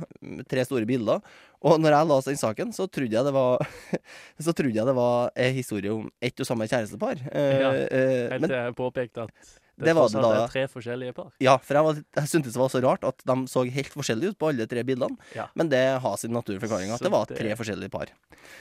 Tre 0.48 0.64
store 0.64 0.86
bilder. 0.88 1.20
Og 1.66 1.80
når 1.80 1.96
jeg 1.98 2.08
leste 2.12 2.32
den 2.32 2.40
saken, 2.40 2.72
så 2.76 2.86
trodde 2.88 3.12
jeg 3.16 3.24
det 3.28 3.34
var 3.36 3.60
Så 4.46 4.52
trodde 4.56 4.74
jeg 4.76 4.86
det 4.88 4.94
var 4.96 5.30
en 5.36 5.54
historie 5.56 5.92
om 5.92 6.08
ett 6.22 6.40
og 6.40 6.46
samme 6.48 6.68
kjærestepar. 6.68 7.20
Eh, 7.32 7.60
Ja, 7.60 7.70
eh, 7.72 8.30
Helt 8.32 8.48
til 8.48 8.56
jeg 8.56 8.76
påpekte 8.76 9.28
at 9.28 9.54
det, 9.76 9.84
Det 9.90 9.94
var 9.96 10.08
det 10.08 10.22
da. 10.22 10.28
Det 10.32 10.42
er 10.42 10.52
tre 10.54 10.62
forskjellige 10.72 11.12
par. 11.14 11.30
ja, 11.44 11.56
for 11.58 11.74
jeg, 11.76 11.84
var, 11.84 11.98
jeg 12.16 12.28
syntes 12.32 12.52
det 12.54 12.60
var 12.62 12.70
så 12.72 12.80
rart 12.82 13.04
at 13.04 13.18
de 13.28 13.36
så 13.52 13.64
helt 13.68 13.92
forskjellige 13.92 14.30
ut 14.32 14.38
på 14.40 14.48
alle 14.48 14.66
tre 14.66 14.82
bildene. 14.88 15.18
Ja. 15.36 15.48
Men 15.54 15.68
det 15.68 15.82
har 16.00 16.16
sin 16.16 16.32
naturforklaring, 16.32 16.90
at 16.94 17.00
det 17.04 17.10
var 17.12 17.26
det- 17.28 17.36
tre 17.38 17.52
forskjellige 17.60 17.90
par. 17.92 18.06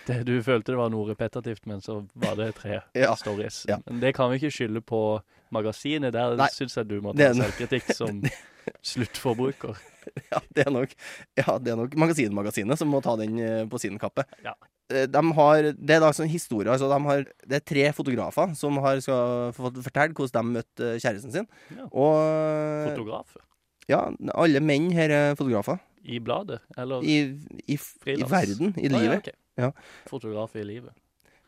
Det, 0.07 0.25
du 0.27 0.34
følte 0.43 0.74
det 0.74 0.77
var 0.77 0.89
noe 0.91 1.07
repetativt, 1.13 1.65
men 1.65 1.79
så 1.81 2.01
var 2.15 2.36
det 2.36 2.51
tre 2.60 2.81
Ja. 2.95 3.15
stories. 3.15 3.63
Ja. 3.69 3.77
Men 3.88 4.00
det 4.03 4.13
kan 4.15 4.29
vi 4.31 4.39
ikke 4.41 4.51
skylde 4.51 4.81
på 4.84 5.22
magasinet. 5.55 6.12
Der 6.12 6.36
Nei. 6.36 6.50
syns 6.51 6.75
jeg 6.75 6.88
du 6.89 7.00
må 7.01 7.15
ta 7.15 7.31
selvkritikk 7.34 7.93
som 7.95 8.22
sluttforbruker. 8.84 9.75
Ja, 10.31 10.39
det 10.53 10.67
er 10.67 10.72
nok, 10.74 10.91
ja, 11.38 11.57
det 11.57 11.72
er 11.74 11.77
nok 11.79 11.95
Magasinmagasinet 11.98 12.77
som 12.77 12.91
må 12.93 13.00
ta 13.01 13.15
den 13.17 13.39
eh, 13.41 13.63
på 13.69 13.79
sin 13.81 13.98
kappe. 14.01 14.25
Ja. 14.45 14.53
Eh, 14.94 15.08
De 15.10 15.22
har, 15.38 15.72
det 15.74 15.96
er 15.96 16.01
da 16.04 16.12
sånn 16.13 16.30
historie 16.30 16.70
altså 16.70 16.86
de 16.92 17.00
har, 17.08 17.24
Det 17.48 17.58
er 17.58 17.63
tre 17.65 17.86
fotografer 17.98 18.51
som 18.60 18.77
har 18.84 19.00
skal 19.01 19.50
fortelle 19.58 20.13
hvordan 20.13 20.51
de 20.51 20.60
møtte 20.60 20.92
eh, 20.94 21.00
kjæresten 21.01 21.34
sin. 21.34 21.48
Ja. 21.74 21.88
Og 21.92 22.92
Fotograf 22.92 23.36
ja, 23.88 24.00
alle 24.34 24.60
menn 24.65 24.88
her 24.98 25.12
er 25.13 25.36
fotografer. 25.38 25.77
i 26.01 26.18
bladet, 26.20 26.60
eller 26.77 27.04
I, 27.06 27.20
i, 27.70 27.75
i 27.77 28.24
verden, 28.30 28.74
i 28.77 28.88
ja, 28.88 28.98
livet. 28.98 29.27
ok. 29.27 29.36
Ja. 29.62 29.70
Fotograf 30.10 30.56
i 30.58 30.63
livet. 30.65 30.94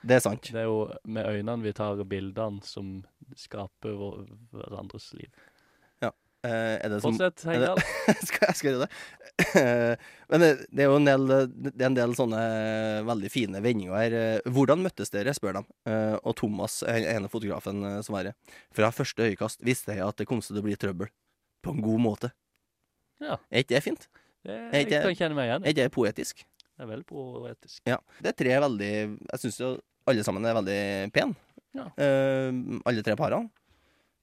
Det 0.05 0.15
er 0.15 0.21
sant. 0.21 0.51
Det 0.53 0.61
er 0.61 0.67
jo 0.69 0.87
med 1.09 1.25
øynene 1.25 1.63
vi 1.65 1.73
tar 1.73 1.97
bildene 2.05 2.61
som 2.63 3.03
skaper 3.35 3.97
vår, 3.97 4.27
hverandres 4.53 5.09
liv. 5.17 5.29
Eh, 6.45 6.75
er 6.85 6.89
det 6.93 6.99
som 7.01 7.15
Fortsett, 7.17 7.45
er 7.49 7.63
det- 7.63 8.17
skal, 8.29 8.47
jeg 8.51 8.55
skal 8.59 8.69
gjøre 8.71 8.85
det. 8.85 9.97
Men 10.29 10.41
det, 10.43 10.49
det 10.73 10.83
er 10.83 10.89
jo 10.89 10.95
en 10.99 11.05
del, 11.07 11.25
det 11.57 11.73
er 11.81 11.87
en 11.89 11.97
del 11.97 12.13
sånne 12.17 12.41
veldig 13.07 13.29
fine 13.33 13.61
vendinger 13.63 13.95
her. 13.97 14.15
Eh, 14.17 14.49
Hvordan 14.53 14.81
møttes 14.85 15.11
dere, 15.13 15.33
spør 15.37 15.59
de. 15.59 15.63
Eh, 15.89 16.15
Og 16.23 16.35
Thomas, 16.39 16.79
en- 16.87 17.07
ene 17.15 17.29
fotografen, 17.31 17.83
eh, 17.85 17.99
svarer. 18.05 18.33
Fra 18.75 18.91
første 18.93 19.27
øyekast 19.29 19.61
visste 19.65 19.95
jeg 19.97 20.05
at 20.07 20.17
det 20.17 20.27
kom 20.29 20.41
til 20.41 20.57
å 20.61 20.65
bli 20.65 20.75
trøbbel. 20.79 21.09
På 21.65 21.73
en 21.73 21.81
god 21.81 21.99
måte. 22.05 22.31
Ja. 23.21 23.37
Er 23.51 23.63
ikke 23.63 23.75
det 23.77 23.83
fint? 23.83 24.07
Det, 24.45 24.55
jeg 24.73 24.85
ikke- 24.87 25.01
kan 25.03 25.15
kjenne 25.17 25.35
meg 25.35 25.49
igjen 25.49 25.65
Er 25.65 25.69
ikke 25.73 25.83
det 25.87 25.91
poetisk? 25.91 26.43
Det 26.77 26.85
er 26.85 26.91
veldig 26.93 27.05
poetisk. 27.09 27.81
Ja. 27.89 27.97
Det 28.21 28.29
er 28.29 28.37
tre 28.37 28.59
veldig 28.61 28.91
Jeg 29.31 29.39
syns 29.41 29.57
jo 29.59 29.71
alle 30.07 30.23
sammen 30.23 30.45
er 30.45 30.53
veldig 30.53 31.11
pene. 31.11 31.35
Ja. 31.75 31.87
Uh, 31.97 32.79
alle 32.85 33.01
tre 33.03 33.15
parene. 33.17 33.49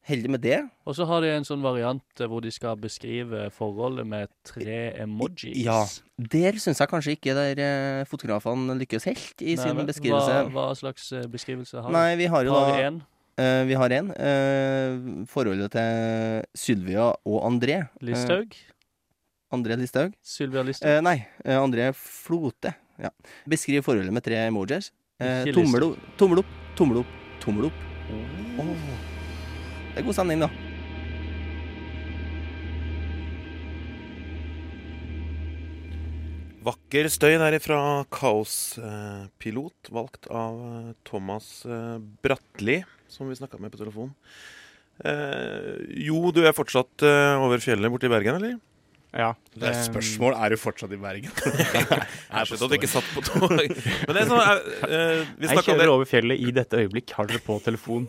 Heldig 0.05 0.31
med 0.35 0.43
det. 0.45 0.59
Og 0.85 0.97
så 0.99 1.07
har 1.09 1.25
de 1.25 1.31
en 1.33 1.47
sånn 1.49 1.63
variant 1.65 2.21
eh, 2.21 2.29
hvor 2.29 2.45
de 2.45 2.51
skal 2.53 2.77
beskrive 2.81 3.47
forholdet 3.55 4.05
med 4.09 4.29
tre 4.45 4.93
emojis. 5.01 5.57
Ja. 5.65 5.81
Der 6.21 6.61
syns 6.61 6.83
jeg 6.83 6.91
kanskje 6.91 7.15
ikke 7.17 7.33
der 7.39 7.63
eh, 7.65 8.05
fotografene 8.11 8.77
lykkes 8.83 9.09
helt 9.09 9.41
i 9.41 9.57
Nei, 9.57 9.65
sin 9.65 9.81
beskrivelse. 9.89 10.37
Hva, 10.51 10.53
hva 10.53 10.67
slags 10.77 11.09
eh, 11.17 11.25
beskrivelse 11.33 11.87
har 11.87 11.95
Nei, 11.95 12.11
vi 12.21 12.29
har 12.29 12.45
jo 12.45 12.53
Par 12.53 12.77
da 12.77 12.87
én, 12.91 13.01
Uh, 13.35 13.65
vi 13.67 13.75
har 13.75 13.91
en. 13.91 14.13
Uh, 14.15 15.25
forholdet 15.27 15.73
til 15.75 16.45
Sylvia 16.55 17.09
og 17.27 17.41
André. 17.49 17.81
Listhaug. 17.99 18.55
Uh, 18.55 19.57
André 19.59 19.79
Listhaug. 19.81 20.15
Sylvia 20.23 20.63
Listhaug. 20.63 21.03
Nei, 21.03 21.17
André 21.43 21.89
Flote. 21.99 22.77
Ja. 23.03 23.11
Beskriv 23.51 23.83
forholdet 23.83 24.15
med 24.15 24.23
tre 24.23 24.39
emojis. 24.47 24.93
Tommel, 25.51 25.89
opp, 25.91 26.07
tommel 26.19 26.45
opp, 26.45 26.55
tommel 26.79 27.03
opp, 27.03 27.19
tommel 27.43 27.69
opp. 27.73 27.83
Oh. 28.63 29.14
Det 29.95 30.01
er 30.03 30.07
god 30.09 30.17
stemning, 30.17 30.41
da. 30.43 30.49
Vakker 36.67 37.07
støy 37.13 37.37
der 37.39 37.55
fra 37.63 37.79
Kaospilot, 38.11 39.93
valgt 39.95 40.27
av 40.35 40.59
eh, 40.67 40.91
Thomas 41.07 41.61
eh, 41.69 42.03
Bratli, 42.27 42.81
som 43.07 43.31
vi 43.31 43.39
snakka 43.39 43.63
med 43.63 43.71
på 43.71 43.79
telefon. 43.85 44.11
Eh, 45.07 45.79
jo, 46.09 46.33
du 46.35 46.43
er 46.43 46.57
fortsatt 46.59 47.07
eh, 47.07 47.39
over 47.39 47.63
fjellet 47.63 47.95
borte 47.95 48.11
i 48.11 48.15
Bergen, 48.17 48.41
eller? 48.41 48.59
Ja. 49.15 49.31
Det 49.55 49.69
er 49.71 49.77
spørsmål 49.87 50.35
er 50.35 50.51
du 50.51 50.59
fortsatt 50.59 50.93
i 50.95 50.99
Bergen. 50.99 51.31
Jeg 52.35 52.49
skjønner 52.49 52.65
at 52.67 52.73
du 52.73 52.77
ikke 52.77 52.91
satt 52.91 53.11
på 53.15 53.23
tog. 53.23 53.53
Men 54.09 54.17
det 54.17 54.25
er 54.25 54.31
sånn 54.31 54.41
eh, 54.43 54.97
eh, 54.99 55.21
vi 55.39 55.51
Jeg 55.51 55.65
kjører 55.69 55.93
over 55.93 56.09
fjellet 56.11 56.43
i 56.43 56.55
dette 56.57 56.81
øyeblikk. 56.83 57.15
Har 57.15 57.31
dere 57.31 57.43
på 57.45 57.61
telefon? 57.63 58.09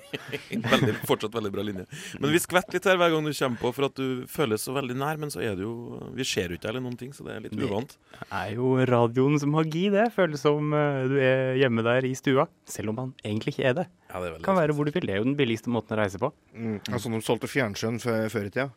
veldig, 0.49 0.95
fortsatt 1.05 1.37
veldig 1.37 1.51
bra 1.53 1.65
linje. 1.67 1.85
Men 2.17 2.33
vi 2.33 2.41
skvetter 2.41 2.79
litt 2.79 2.89
her 2.89 2.97
hver 3.01 3.13
gang 3.13 3.29
du 3.29 3.33
kommer 3.35 3.61
på, 3.61 3.73
for 3.77 3.89
at 3.91 4.01
du 4.01 4.25
føles 4.31 4.65
så 4.65 4.73
veldig 4.77 4.97
nær. 4.97 5.21
Men 5.21 5.33
så 5.33 5.43
er 5.45 5.59
det 5.59 5.67
jo 5.67 6.01
Vi 6.17 6.25
ser 6.27 6.49
jo 6.49 6.57
ikke 6.57 6.71
eller 6.73 6.83
noen 6.87 6.97
ting, 6.99 7.13
så 7.13 7.27
det 7.27 7.35
er 7.35 7.45
litt 7.45 7.59
uvant. 7.61 7.93
Det 8.15 8.25
er 8.41 8.55
jo 8.57 8.73
radioens 8.89 9.45
magi, 9.49 9.87
det. 9.93 10.09
Føles 10.17 10.41
som 10.41 10.73
eh, 10.73 11.03
du 11.11 11.19
er 11.21 11.61
hjemme 11.61 11.85
der 11.85 12.09
i 12.09 12.15
stua, 12.17 12.49
selv 12.69 12.95
om 12.95 13.01
man 13.03 13.13
egentlig 13.21 13.55
ikke 13.55 13.69
er 13.69 13.79
det. 13.83 13.87
Ja, 14.15 14.21
det 14.23 14.31
er 14.31 14.43
kan 14.45 14.55
være 14.55 14.71
hvor 14.75 14.87
du 14.87 14.93
vil. 14.95 15.03
Det 15.09 15.11
er 15.17 15.19
jo 15.19 15.27
den 15.27 15.35
billigste 15.35 15.71
måten 15.73 15.97
å 15.97 15.99
reise 15.99 16.19
på. 16.21 16.29
Mm, 16.55 16.77
altså 16.87 17.11
de 17.11 17.19
solgte 17.25 17.51
fjernsyn 17.51 17.99
før, 17.99 18.29
før 18.31 18.47
i 18.47 18.53
tida. 18.53 18.69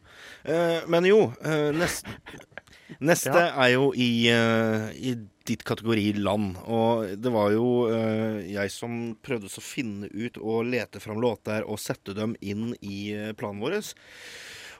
Uh, 0.42 0.80
men 0.90 1.06
jo, 1.06 1.20
uh, 1.46 1.68
neste, 1.78 2.10
neste 3.12 3.30
Ja. 3.30 3.52
er 3.54 3.76
jo 3.76 3.92
i, 3.94 4.10
uh, 4.34 4.90
i 4.98 5.14
ditt 5.48 5.64
kategori 5.66 6.12
land. 6.18 6.58
Og 6.68 7.14
det 7.20 7.32
var 7.32 7.52
jo 7.54 7.68
eh, 7.92 8.44
jeg 8.52 8.72
som 8.72 8.98
prøvde 9.24 9.48
å 9.48 9.64
finne 9.64 10.10
ut 10.12 10.38
og 10.42 10.68
lete 10.68 11.00
fram 11.02 11.20
låter 11.22 11.64
og 11.64 11.80
sette 11.80 12.14
dem 12.16 12.36
inn 12.40 12.74
i 12.84 12.98
eh, 13.16 13.32
planen 13.38 13.62
vår. 13.64 13.78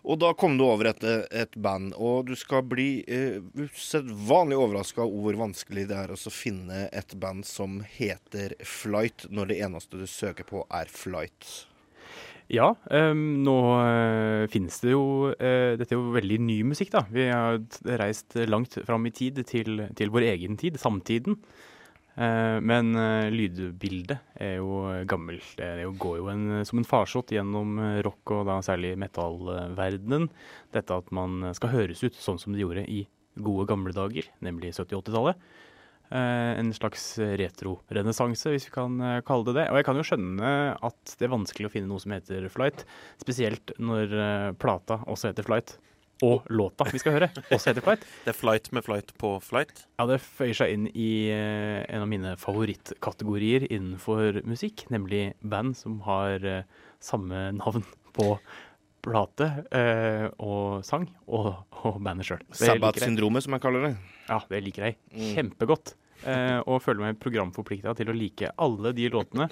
Og 0.06 0.20
da 0.22 0.32
kom 0.38 0.58
du 0.58 0.64
over 0.66 0.90
et, 0.92 1.04
et 1.04 1.56
band, 1.58 1.92
og 1.96 2.28
du 2.30 2.34
skal 2.38 2.62
bli 2.68 3.02
eh, 3.08 3.40
usedvanlig 3.58 4.58
overraska 4.58 5.02
over 5.04 5.28
hvor 5.28 5.40
vanskelig 5.48 5.88
det 5.90 5.96
er 5.98 6.12
å 6.14 6.32
finne 6.32 6.86
et 6.94 7.16
band 7.20 7.46
som 7.48 7.80
heter 7.96 8.54
Flight, 8.64 9.26
når 9.30 9.50
det 9.50 9.58
eneste 9.66 10.00
du 10.00 10.06
søker 10.08 10.46
på, 10.48 10.62
er 10.70 10.90
Flight. 10.92 11.66
Ja, 12.48 12.70
ehm, 12.88 13.42
nå 13.44 13.56
uh, 13.76 14.46
finnes 14.48 14.78
det 14.80 14.94
jo 14.94 15.02
eh, 15.36 15.74
Dette 15.76 15.92
er 15.92 15.98
jo 15.98 16.14
veldig 16.14 16.38
ny 16.40 16.62
musikk, 16.70 16.94
da. 16.94 17.02
Vi 17.12 17.26
har 17.28 17.58
reist 18.00 18.38
langt 18.48 18.78
fram 18.88 19.04
i 19.04 19.12
tid 19.12 19.42
til, 19.50 19.82
til 19.98 20.14
vår 20.14 20.30
egen 20.30 20.56
tid, 20.60 20.78
samtiden. 20.80 21.36
Eh, 22.18 22.58
men 22.66 22.96
eh, 22.98 23.28
lydbildet 23.30 24.18
er 24.42 24.56
jo 24.58 24.80
gammelt. 25.08 25.52
Det 25.58 25.86
går 26.02 26.16
jo 26.18 26.26
en, 26.32 26.64
som 26.66 26.80
en 26.80 26.88
farsott 26.88 27.30
gjennom 27.34 27.78
eh, 27.78 28.00
rock, 28.06 28.34
og 28.34 28.48
da 28.48 28.58
særlig 28.66 28.96
metallverdenen. 28.98 30.26
Dette 30.74 30.98
at 30.98 31.14
man 31.14 31.52
skal 31.54 31.74
høres 31.76 32.02
ut 32.02 32.18
sånn 32.18 32.40
som 32.42 32.56
det 32.56 32.64
gjorde 32.64 32.88
i 32.90 33.04
gode 33.38 33.68
gamle 33.70 33.94
dager, 33.94 34.26
nemlig 34.42 34.72
70-80-tallet. 34.74 35.48
Eh, 36.08 36.52
en 36.58 36.72
slags 36.74 37.10
retro-renessanse, 37.38 38.50
hvis 38.50 38.66
vi 38.66 38.74
kan 38.74 38.98
kalle 39.28 39.50
det 39.50 39.60
det. 39.60 39.68
Og 39.70 39.78
jeg 39.78 39.86
kan 39.86 40.00
jo 40.00 40.06
skjønne 40.10 40.54
at 40.74 41.18
det 41.20 41.28
er 41.28 41.36
vanskelig 41.36 41.70
å 41.70 41.74
finne 41.76 41.92
noe 41.92 42.02
som 42.02 42.16
heter 42.16 42.50
Flight, 42.50 42.82
spesielt 43.22 43.76
når 43.78 44.56
plata 44.58 45.04
også 45.06 45.30
heter 45.30 45.46
Flight. 45.46 45.78
Og 46.26 46.46
låta 46.50 46.84
vi 46.90 46.98
skal 46.98 47.14
høre, 47.14 47.28
også 47.54 47.70
heter 47.70 47.84
Flight. 47.84 48.06
Det 48.24 48.32
er 48.32 48.38
flight 48.38 48.72
med 48.74 48.82
flight 48.86 49.12
på 49.20 49.36
flight? 49.44 49.84
Ja, 50.00 50.06
det 50.10 50.18
føyer 50.24 50.56
seg 50.58 50.72
inn 50.74 50.88
i 50.90 51.10
eh, 51.30 51.84
en 51.86 52.02
av 52.02 52.08
mine 52.10 52.32
favorittkategorier 52.40 53.68
innenfor 53.70 54.40
musikk, 54.48 54.86
nemlig 54.90 55.34
band 55.42 55.76
som 55.78 56.00
har 56.08 56.42
eh, 56.42 56.64
samme 56.98 57.52
navn 57.60 57.84
på 58.18 58.32
plate 59.06 59.46
eh, 59.70 60.26
og 60.42 60.82
sang, 60.84 61.06
og, 61.30 61.52
og 61.86 62.00
bandet 62.02 62.26
sjøl. 62.26 62.42
Sabbat-syndromet, 62.50 63.44
som 63.46 63.54
jeg 63.54 63.62
kaller 63.62 63.86
det. 63.86 63.94
Ja, 64.28 64.40
det 64.50 64.64
liker 64.66 64.88
jeg 64.90 64.98
Mm. 65.14 65.30
kjempegodt. 65.36 65.94
Eh, 66.26 66.58
og 66.66 66.80
føler 66.82 67.04
meg 67.04 67.20
programforplikta 67.22 67.94
til 67.98 68.10
å 68.10 68.16
like 68.16 68.50
alle 68.58 68.92
de 68.96 69.06
låtene 69.12 69.46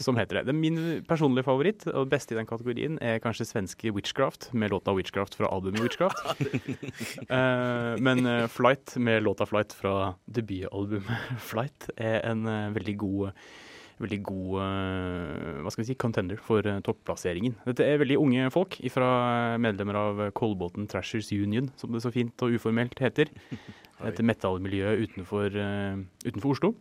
som 0.00 0.16
heter 0.16 0.40
det. 0.40 0.48
det. 0.48 0.56
Min 0.56 0.78
personlige 1.08 1.46
favoritt, 1.48 1.86
og 1.90 2.06
det 2.06 2.14
beste 2.14 2.34
i 2.34 2.38
den 2.38 2.48
kategorien, 2.48 2.98
er 3.04 3.20
kanskje 3.22 3.48
svenske 3.48 3.92
Witchcraft, 3.94 4.50
med 4.52 4.72
låta 4.72 4.94
Witchcraft 4.96 5.38
fra 5.38 5.50
albumet 5.52 5.84
Witchcraft. 5.84 6.24
Eh, 7.28 7.94
men 8.00 8.26
eh, 8.26 8.46
Flight 8.50 8.94
med 8.96 9.22
låta 9.22 9.46
Flight 9.46 9.72
fra 9.76 10.14
debutalbumet 10.30 11.32
Flight 11.50 11.88
er 11.96 12.22
en 12.28 12.46
eh, 12.48 12.70
veldig 12.74 12.94
god 13.00 13.42
Veldig 13.98 14.18
god 14.28 14.58
eh, 14.62 15.60
hva 15.64 15.72
skal 15.74 15.82
vi 15.82 15.88
si, 15.90 15.96
contender 15.98 16.38
for 16.38 16.62
uh, 16.68 16.78
topplasseringen. 16.86 17.56
Dette 17.66 17.82
er 17.86 17.98
veldig 17.98 18.18
unge 18.22 18.48
folk 18.54 18.76
fra 18.94 19.08
medlemmer 19.58 19.98
av 19.98 20.20
Kolbotn 20.38 20.86
Trashers 20.90 21.32
Union, 21.34 21.70
som 21.80 21.90
det 21.94 22.04
så 22.04 22.12
fint 22.14 22.46
og 22.46 22.54
uformelt 22.58 22.98
heter. 23.02 23.32
Et 24.06 24.20
metallmiljø 24.22 24.92
utenfor, 25.02 25.50
eh, 25.58 25.98
utenfor 26.28 26.54
Oslo. 26.54 26.74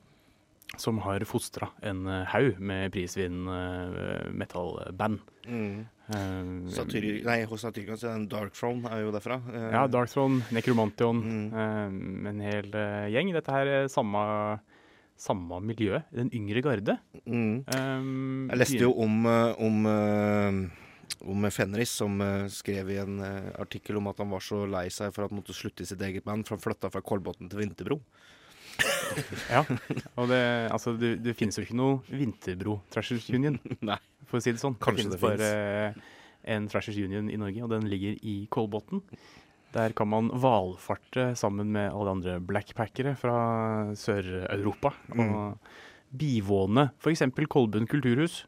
Som 0.77 0.97
har 0.99 1.23
fostra 1.25 1.69
en 1.87 2.03
eh, 2.11 2.25
haug 2.27 2.57
med 2.59 2.91
prisvinnende 2.93 3.59
eh, 4.03 4.25
metallband. 4.35 5.21
Mm. 5.47 5.85
Uh, 6.07 6.67
Satyr, 6.71 7.03
nei, 7.25 7.41
hos 7.47 7.63
Satyricon 7.65 7.97
er 8.07 8.25
Dark 8.31 8.53
Throne 8.55 8.87
er 8.91 9.01
jo 9.05 9.09
derfra. 9.15 9.39
Uh, 9.47 9.69
ja, 9.73 9.85
Dark 9.91 10.11
Throne, 10.11 10.43
Necromantion, 10.55 11.19
Mm. 11.23 11.47
uh, 11.55 12.29
en 12.31 12.43
hel 12.43 12.69
eh, 12.75 13.07
gjeng. 13.15 13.31
Dette 13.35 13.55
her 13.55 13.71
er 13.79 13.89
samme, 13.91 14.21
samme 15.17 15.59
miljø. 15.65 15.99
Den 16.13 16.29
yngre 16.35 16.61
garde. 16.65 16.97
Mm. 17.25 17.63
Um, 17.73 18.49
Jeg 18.51 18.59
leste 18.61 18.83
jo 18.83 18.91
om, 19.01 19.25
eh, 19.25 19.55
om, 19.65 19.87
eh, 19.91 20.59
om 21.33 21.47
Fenris, 21.51 21.89
som 21.97 22.19
eh, 22.21 22.47
skrev 22.53 22.91
i 22.93 22.99
en 23.01 23.19
artikkel 23.57 23.97
om 23.97 24.07
at 24.11 24.21
han 24.21 24.29
var 24.33 24.43
så 24.45 24.63
lei 24.69 24.87
seg 24.93 25.13
for 25.15 25.25
at 25.25 25.33
han 25.33 25.39
måtte 25.41 25.55
slutte 25.57 25.83
i 25.83 25.89
sitt 25.89 26.01
eget 26.05 26.25
band, 26.27 26.45
for 26.47 26.57
han 26.57 26.63
flytta 26.63 26.91
fra 26.93 27.01
Kolbotn 27.01 27.49
til 27.49 27.63
Vinterbro. 27.63 28.01
Ja, 29.49 29.63
og 30.19 30.27
det, 30.29 30.37
altså, 30.69 30.91
det, 30.99 31.15
det 31.25 31.33
finnes 31.39 31.55
jo 31.57 31.63
ikke 31.65 31.77
noe 31.79 31.95
Vinterbro 32.11 32.75
Trashers 32.93 33.25
Union, 33.33 33.55
Nei. 33.89 33.97
for 34.29 34.37
å 34.37 34.43
si 34.43 34.53
det 34.53 34.61
sånn. 34.61 34.75
Kanskje 34.83 35.07
det 35.07 35.15
det 35.15 35.21
finnes 35.23 35.41
bare 35.41 36.51
en 36.53 36.67
Trashers 36.69 36.99
Union 37.01 37.31
i 37.31 37.39
Norge, 37.41 37.63
og 37.65 37.71
den 37.73 37.87
ligger 37.89 38.19
i 38.21 38.35
Kolbotn. 38.53 39.01
Der 39.75 39.93
kan 39.97 40.09
man 40.09 40.29
valfarte 40.31 41.33
sammen 41.35 41.71
med 41.75 41.91
alle 41.91 42.13
andre 42.15 42.37
blackpackere 42.39 43.15
fra 43.19 43.37
Sør-Europa. 43.99 44.93
Mm. 45.11 45.23
Og 45.25 46.17
bivåne 46.17 46.89
f.eks. 47.01 47.25
Kolbunn 47.51 47.89
kulturhus. 47.89 48.45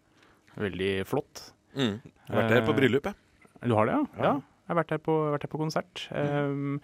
Veldig 0.60 0.94
flott. 1.08 1.50
Mm. 1.76 2.00
Jeg 2.00 2.32
har 2.32 2.40
vært 2.42 2.56
der 2.56 2.64
på 2.66 2.74
Eh, 2.74 2.80
bryllup, 2.80 3.10
jeg. 3.12 3.44
Du 3.68 3.76
har 3.76 3.90
det, 3.90 3.98
ja? 3.98 4.06
Ja. 4.16 4.24
ja. 4.30 4.38
Jeg 4.70 4.76
har 4.76 4.78
vært 4.84 4.92
her 4.94 5.00
på, 5.02 5.14
vært 5.34 5.46
her 5.48 5.50
på 5.50 5.60
konsert. 5.64 6.02
Um, 6.14 6.76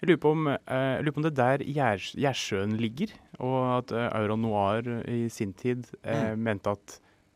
jeg, 0.00 0.08
lurer 0.08 0.20
på 0.22 0.30
om, 0.32 0.46
uh, 0.48 0.94
lurer 1.04 1.12
på 1.12 1.20
om 1.20 1.26
det 1.26 1.32
er 1.34 1.60
der 1.60 2.04
Gjersjøen 2.16 2.78
ligger, 2.80 3.10
og 3.36 3.56
at 3.74 3.92
uh, 3.92 4.06
Aura 4.16 4.38
Noir 4.40 4.88
i 5.12 5.26
sin 5.28 5.52
tid 5.52 5.84
eh, 6.00 6.32
mente 6.40 6.72
at 6.72 6.94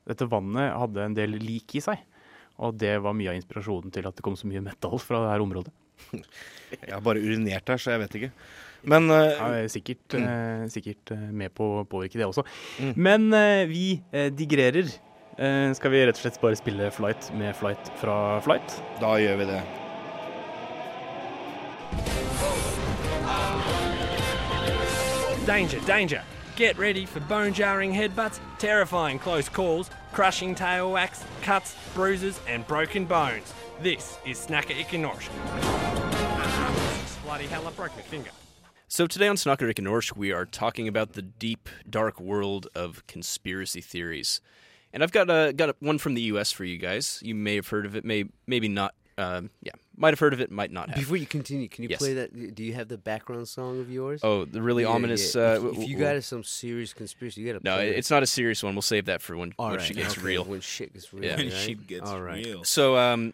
dette 0.09 0.25
vannet 0.33 0.73
hadde 0.73 1.05
en 1.05 1.17
del 1.19 1.37
lik 1.43 1.77
i 1.77 1.83
seg. 1.85 2.01
Og 2.65 2.79
det 2.81 2.95
var 3.05 3.19
mye 3.19 3.35
av 3.35 3.37
inspirasjonen 3.37 3.93
til 3.93 4.09
at 4.09 4.17
det 4.17 4.25
kom 4.25 4.39
så 4.39 4.49
mye 4.49 4.65
metal 4.65 4.97
fra 5.03 5.21
det 5.27 5.35
her 5.35 5.45
området. 5.45 5.75
Jeg 6.13 6.93
har 6.93 7.01
bare 7.05 7.21
urinert 7.23 7.69
her, 7.69 7.81
så 7.81 7.95
jeg 7.95 8.03
vet 8.05 8.17
ikke. 8.19 8.33
Men 8.83 9.11
eh, 9.11 9.17
Ja, 9.17 9.51
jeg 9.57 9.65
er 9.65 9.73
sikkert, 9.73 10.15
eh, 10.15 10.69
sikkert 10.71 11.13
eh, 11.15 11.27
med 11.33 11.55
på 11.57 11.67
å 11.81 11.85
påvirke 11.89 12.21
det 12.21 12.29
også. 12.29 12.45
Mm. 12.79 12.93
Men 12.97 13.29
uh, 13.35 13.67
vi 13.69 14.01
digrerer. 14.37 14.91
Skal 15.39 15.93
vi 15.93 16.01
rett 16.03 16.17
og 16.19 16.25
slett 16.25 16.41
bare 16.43 16.59
spille 16.59 16.89
Flight 16.91 17.29
med 17.39 17.55
Flight 17.55 17.93
fra 18.01 18.41
Flight? 18.43 18.81
da 18.99 19.13
gjør 19.23 19.37
vi 19.39 19.47
det. 19.53 19.61
Danger, 25.47 25.79
danger. 25.87 26.25
Get 26.57 26.77
ready 26.77 27.07
for 27.07 27.21
bone 27.21 27.53
jarring 27.53 27.95
headbutts, 27.95 28.41
terrifying 28.59 29.21
close 29.21 29.49
calls, 29.49 29.91
crushing 30.13 30.57
tail 30.57 30.91
whacks, 30.91 31.23
cuts, 31.41 31.77
bruises, 31.95 32.41
and 32.49 32.67
broken 32.67 33.07
bones. 33.07 33.55
This 33.81 34.19
is 34.27 34.45
Snacker 34.45 34.75
Ikenorsk. 34.75 35.31
Bloody 37.39 37.51
hell, 37.51 37.69
I 37.69 37.71
broke 37.71 37.95
my 37.95 38.03
finger. 38.03 38.31
So 38.89 39.07
today 39.07 39.29
on 39.29 39.37
Snocker 39.37 39.61
Rick 39.61 39.79
and 39.79 39.87
Norsh, 39.87 40.17
we 40.17 40.33
are 40.33 40.45
talking 40.45 40.89
about 40.89 41.13
the 41.13 41.23
deep, 41.23 41.69
dark 41.89 42.19
world 42.19 42.67
of 42.75 43.07
conspiracy 43.07 43.81
theories. 43.81 44.41
And 44.93 45.05
I've 45.05 45.13
got 45.13 45.31
a 45.31 45.53
got 45.53 45.69
a, 45.69 45.77
one 45.79 45.99
from 45.99 46.15
the 46.15 46.23
U.S. 46.23 46.51
for 46.51 46.65
you 46.65 46.79
guys. 46.79 47.21
You 47.23 47.37
may 47.37 47.55
have 47.55 47.69
heard 47.69 47.87
of 47.87 47.95
it, 47.95 48.05
may 48.05 48.25
maybe 48.49 48.67
not. 48.67 48.93
Um, 49.19 49.51
yeah, 49.63 49.71
might 49.97 50.15
have 50.15 50.19
heard 50.19 50.33
of 50.33 50.41
it, 50.41 50.51
might 50.51 50.73
not 50.73 50.89
have. 50.89 50.99
Before 50.99 51.17
you 51.17 51.27
continue, 51.27 51.69
can 51.69 51.85
you 51.85 51.91
Yes. 51.91 52.01
play 52.01 52.15
that? 52.15 52.57
Do 52.57 52.65
you 52.65 52.73
have 52.75 52.89
the 52.89 52.99
background 52.99 53.47
song 53.47 53.81
of 53.81 53.89
yours? 53.89 54.19
Oh, 54.25 54.45
the 54.45 54.61
really 54.61 54.83
Yeah, 54.83 54.89
ominous. 54.89 55.37
yeah. 55.37 55.43
Uh, 55.43 55.47
if, 55.51 55.55
w- 55.63 55.71
if 55.83 55.89
you 55.89 55.95
w- 55.97 56.15
got 56.15 56.25
some 56.25 56.43
serious 56.43 56.93
conspiracy, 56.93 57.43
you 57.43 57.53
got 57.53 57.61
to. 57.61 57.65
No, 57.65 57.77
play 57.77 57.91
it's 57.95 58.11
not 58.11 58.25
a 58.25 58.27
serious 58.27 58.65
one. 58.65 58.75
We'll 58.75 58.83
save 58.83 59.05
that 59.05 59.23
for 59.23 59.37
when, 59.37 59.55
All 59.61 59.69
when 59.69 59.77
right, 59.79 59.87
she 59.87 59.95
gets 59.95 60.19
okay, 60.19 60.27
real. 60.27 60.43
When 60.43 60.61
shit 60.61 60.93
gets 60.93 61.13
real. 61.15 61.25
Yeah. 61.25 61.37
right? 61.37 62.03
All 62.03 62.21
right. 62.21 62.67
So, 62.67 62.97
um, 62.97 63.33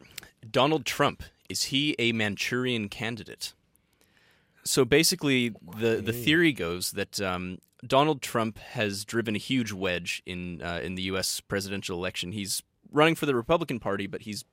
Donald 0.50 0.84
Trump 0.84 1.22
is 1.48 1.64
he 1.64 1.96
a 1.98 2.12
Manchurian 2.12 2.90
candidate? 2.90 3.54
So 4.64 4.84
basically, 4.84 5.50
the 5.78 5.96
the 5.96 6.12
theory 6.12 6.52
goes 6.52 6.92
that 6.92 7.20
um, 7.20 7.58
Donald 7.86 8.22
Trump 8.22 8.58
has 8.58 9.04
driven 9.04 9.34
a 9.34 9.38
huge 9.38 9.72
wedge 9.72 10.22
in 10.24 10.62
uh, 10.62 10.80
in 10.82 10.94
the 10.94 11.02
U.S. 11.02 11.40
presidential 11.40 11.98
election. 11.98 12.32
He's 12.32 12.62
running 12.90 13.14
for 13.14 13.26
the 13.26 13.34
Republican 13.34 13.78
Party, 13.78 14.06
but 14.06 14.22
he's 14.22 14.44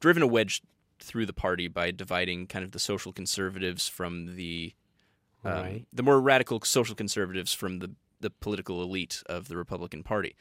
driven 0.00 0.22
a 0.22 0.26
wedge 0.26 0.62
through 1.00 1.26
the 1.26 1.32
party 1.32 1.68
by 1.68 1.90
dividing 1.90 2.46
kind 2.46 2.64
of 2.64 2.72
the 2.72 2.78
social 2.78 3.12
conservatives 3.12 3.88
from 3.88 4.36
the 4.36 4.74
Um, 5.44 5.52
Right. 5.52 5.86
The 5.92 6.02
more 6.02 6.20
radical 6.20 6.60
social 6.62 6.94
conservatives 6.96 7.52
from 7.54 7.78
the, 7.78 7.92
the 8.20 8.30
political 8.30 8.82
elite 8.82 9.22
of 9.26 9.46
the 9.48 9.56
Republican 9.56 10.02
Party. 10.02 10.34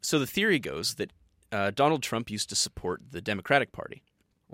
So 0.00 0.18
the 0.18 0.26
theory 0.26 0.58
goes 0.58 0.96
that 0.96 1.12
uh, 1.52 1.70
Donald 1.70 2.02
Trump 2.02 2.30
used 2.30 2.48
to 2.48 2.56
support 2.56 3.00
the 3.10 3.20
Democratic 3.20 3.70
Party. 3.72 4.02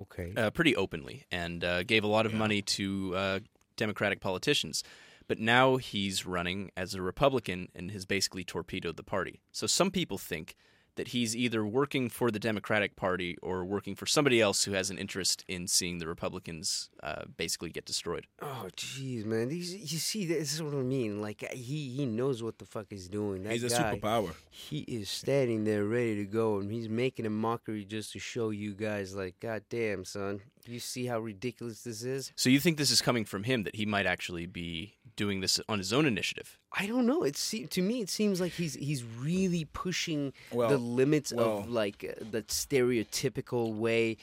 Okay. 0.01 0.33
Uh, 0.37 0.51
pretty 0.51 0.75
openly 0.77 1.25
and 1.31 1.65
uh, 1.65 1.83
gave 1.83 2.05
a 2.05 2.07
lot 2.07 2.25
of 2.25 2.33
money 2.33 2.63
to 2.63 3.13
uh, 3.15 3.39
Democratic 3.85 4.21
politicians. 4.21 4.85
But 5.29 5.39
now 5.39 5.77
he's 5.77 6.27
running 6.27 6.71
as 6.77 6.95
a 6.95 7.03
Republican 7.03 7.69
and 7.75 7.91
has 7.91 8.05
basically 8.05 8.45
torpedoed 8.45 8.97
the 8.97 9.03
party. 9.05 9.41
So 9.53 9.67
some 9.67 9.91
people 9.91 10.19
think 10.19 10.57
that 10.97 11.09
he's 11.09 11.35
either 11.35 11.65
working 11.65 12.11
for 12.11 12.31
the 12.31 12.39
Democratic 12.39 12.97
Party 12.97 13.37
or 13.43 13.65
working 13.65 13.95
for 13.95 14.05
somebody 14.05 14.41
else 14.41 14.65
who 14.65 14.73
has 14.73 14.91
an 14.91 14.99
interest 14.99 15.45
in 15.49 15.67
seeing 15.67 15.99
the 15.99 16.07
Republicans 16.07 16.91
uh, 17.03 17.23
basically 17.37 17.71
get 17.71 17.87
destroyed. 17.87 18.27
Oh, 18.43 18.69
jeez, 18.77 19.25
man. 19.25 19.49
These, 19.49 19.75
you 19.93 19.99
see, 19.99 20.27
this 20.27 20.53
is 20.53 20.63
what 20.63 20.75
I 20.75 20.83
mean. 20.83 21.23
Like 21.23 21.41
he, 21.53 21.89
he 21.97 22.05
knows 22.05 22.43
what 22.43 22.59
the 22.59 22.67
fuck 22.67 22.87
he's 22.91 23.09
doing. 23.09 23.43
That 23.45 23.53
He's 23.55 23.65
a 23.65 23.69
guy, 23.71 23.99
superpower. 23.99 24.35
He 24.51 24.81
is 24.81 25.09
standing 25.09 25.65
there 25.65 25.85
ready 25.85 26.17
to 26.17 26.27
go, 26.27 26.59
and 26.59 26.71
he's 26.71 26.91
making 26.91 27.25
a 27.25 27.31
mockery 27.31 27.85
just 27.87 28.13
to 28.13 28.19
show 28.19 28.51
you 28.51 28.75
guys, 28.75 29.15
like, 29.15 29.41
God 29.41 29.63
damn, 29.71 30.05
son. 30.05 30.43
You 30.67 30.79
see 30.79 31.07
how 31.07 31.19
ridiculous 31.19 31.83
this 31.83 32.03
is? 32.05 32.33
So 32.37 32.49
you 32.49 32.61
think 32.61 32.77
this 32.77 32.91
is 32.91 33.03
coming 33.03 33.25
from 33.25 33.43
him 33.45 33.65
that 33.65 33.75
he 33.75 33.85
might 33.85 34.07
actually 34.07 34.47
be 34.47 34.95
doing 35.17 35.41
this 35.41 35.61
on 35.69 35.79
his 35.79 35.93
own 35.93 36.07
initiative? 36.07 36.57
I 36.73 36.87
don't 36.87 37.05
know. 37.07 37.23
It 37.25 37.37
se- 37.37 37.67
to 37.67 37.83
me, 37.83 38.01
it 38.01 38.09
seems 38.09 38.41
like 38.41 38.53
he's 38.53 38.75
he's 38.75 39.03
really 39.05 39.65
pushing 39.65 40.33
Well, 40.53 40.69
the 40.69 40.79
limits 40.79 41.33
well- 41.33 41.59
of 41.59 41.69
like 41.69 42.05
uh, 42.09 42.23
the 42.31 42.43
stereotypical 42.45 43.75
way 43.75 44.17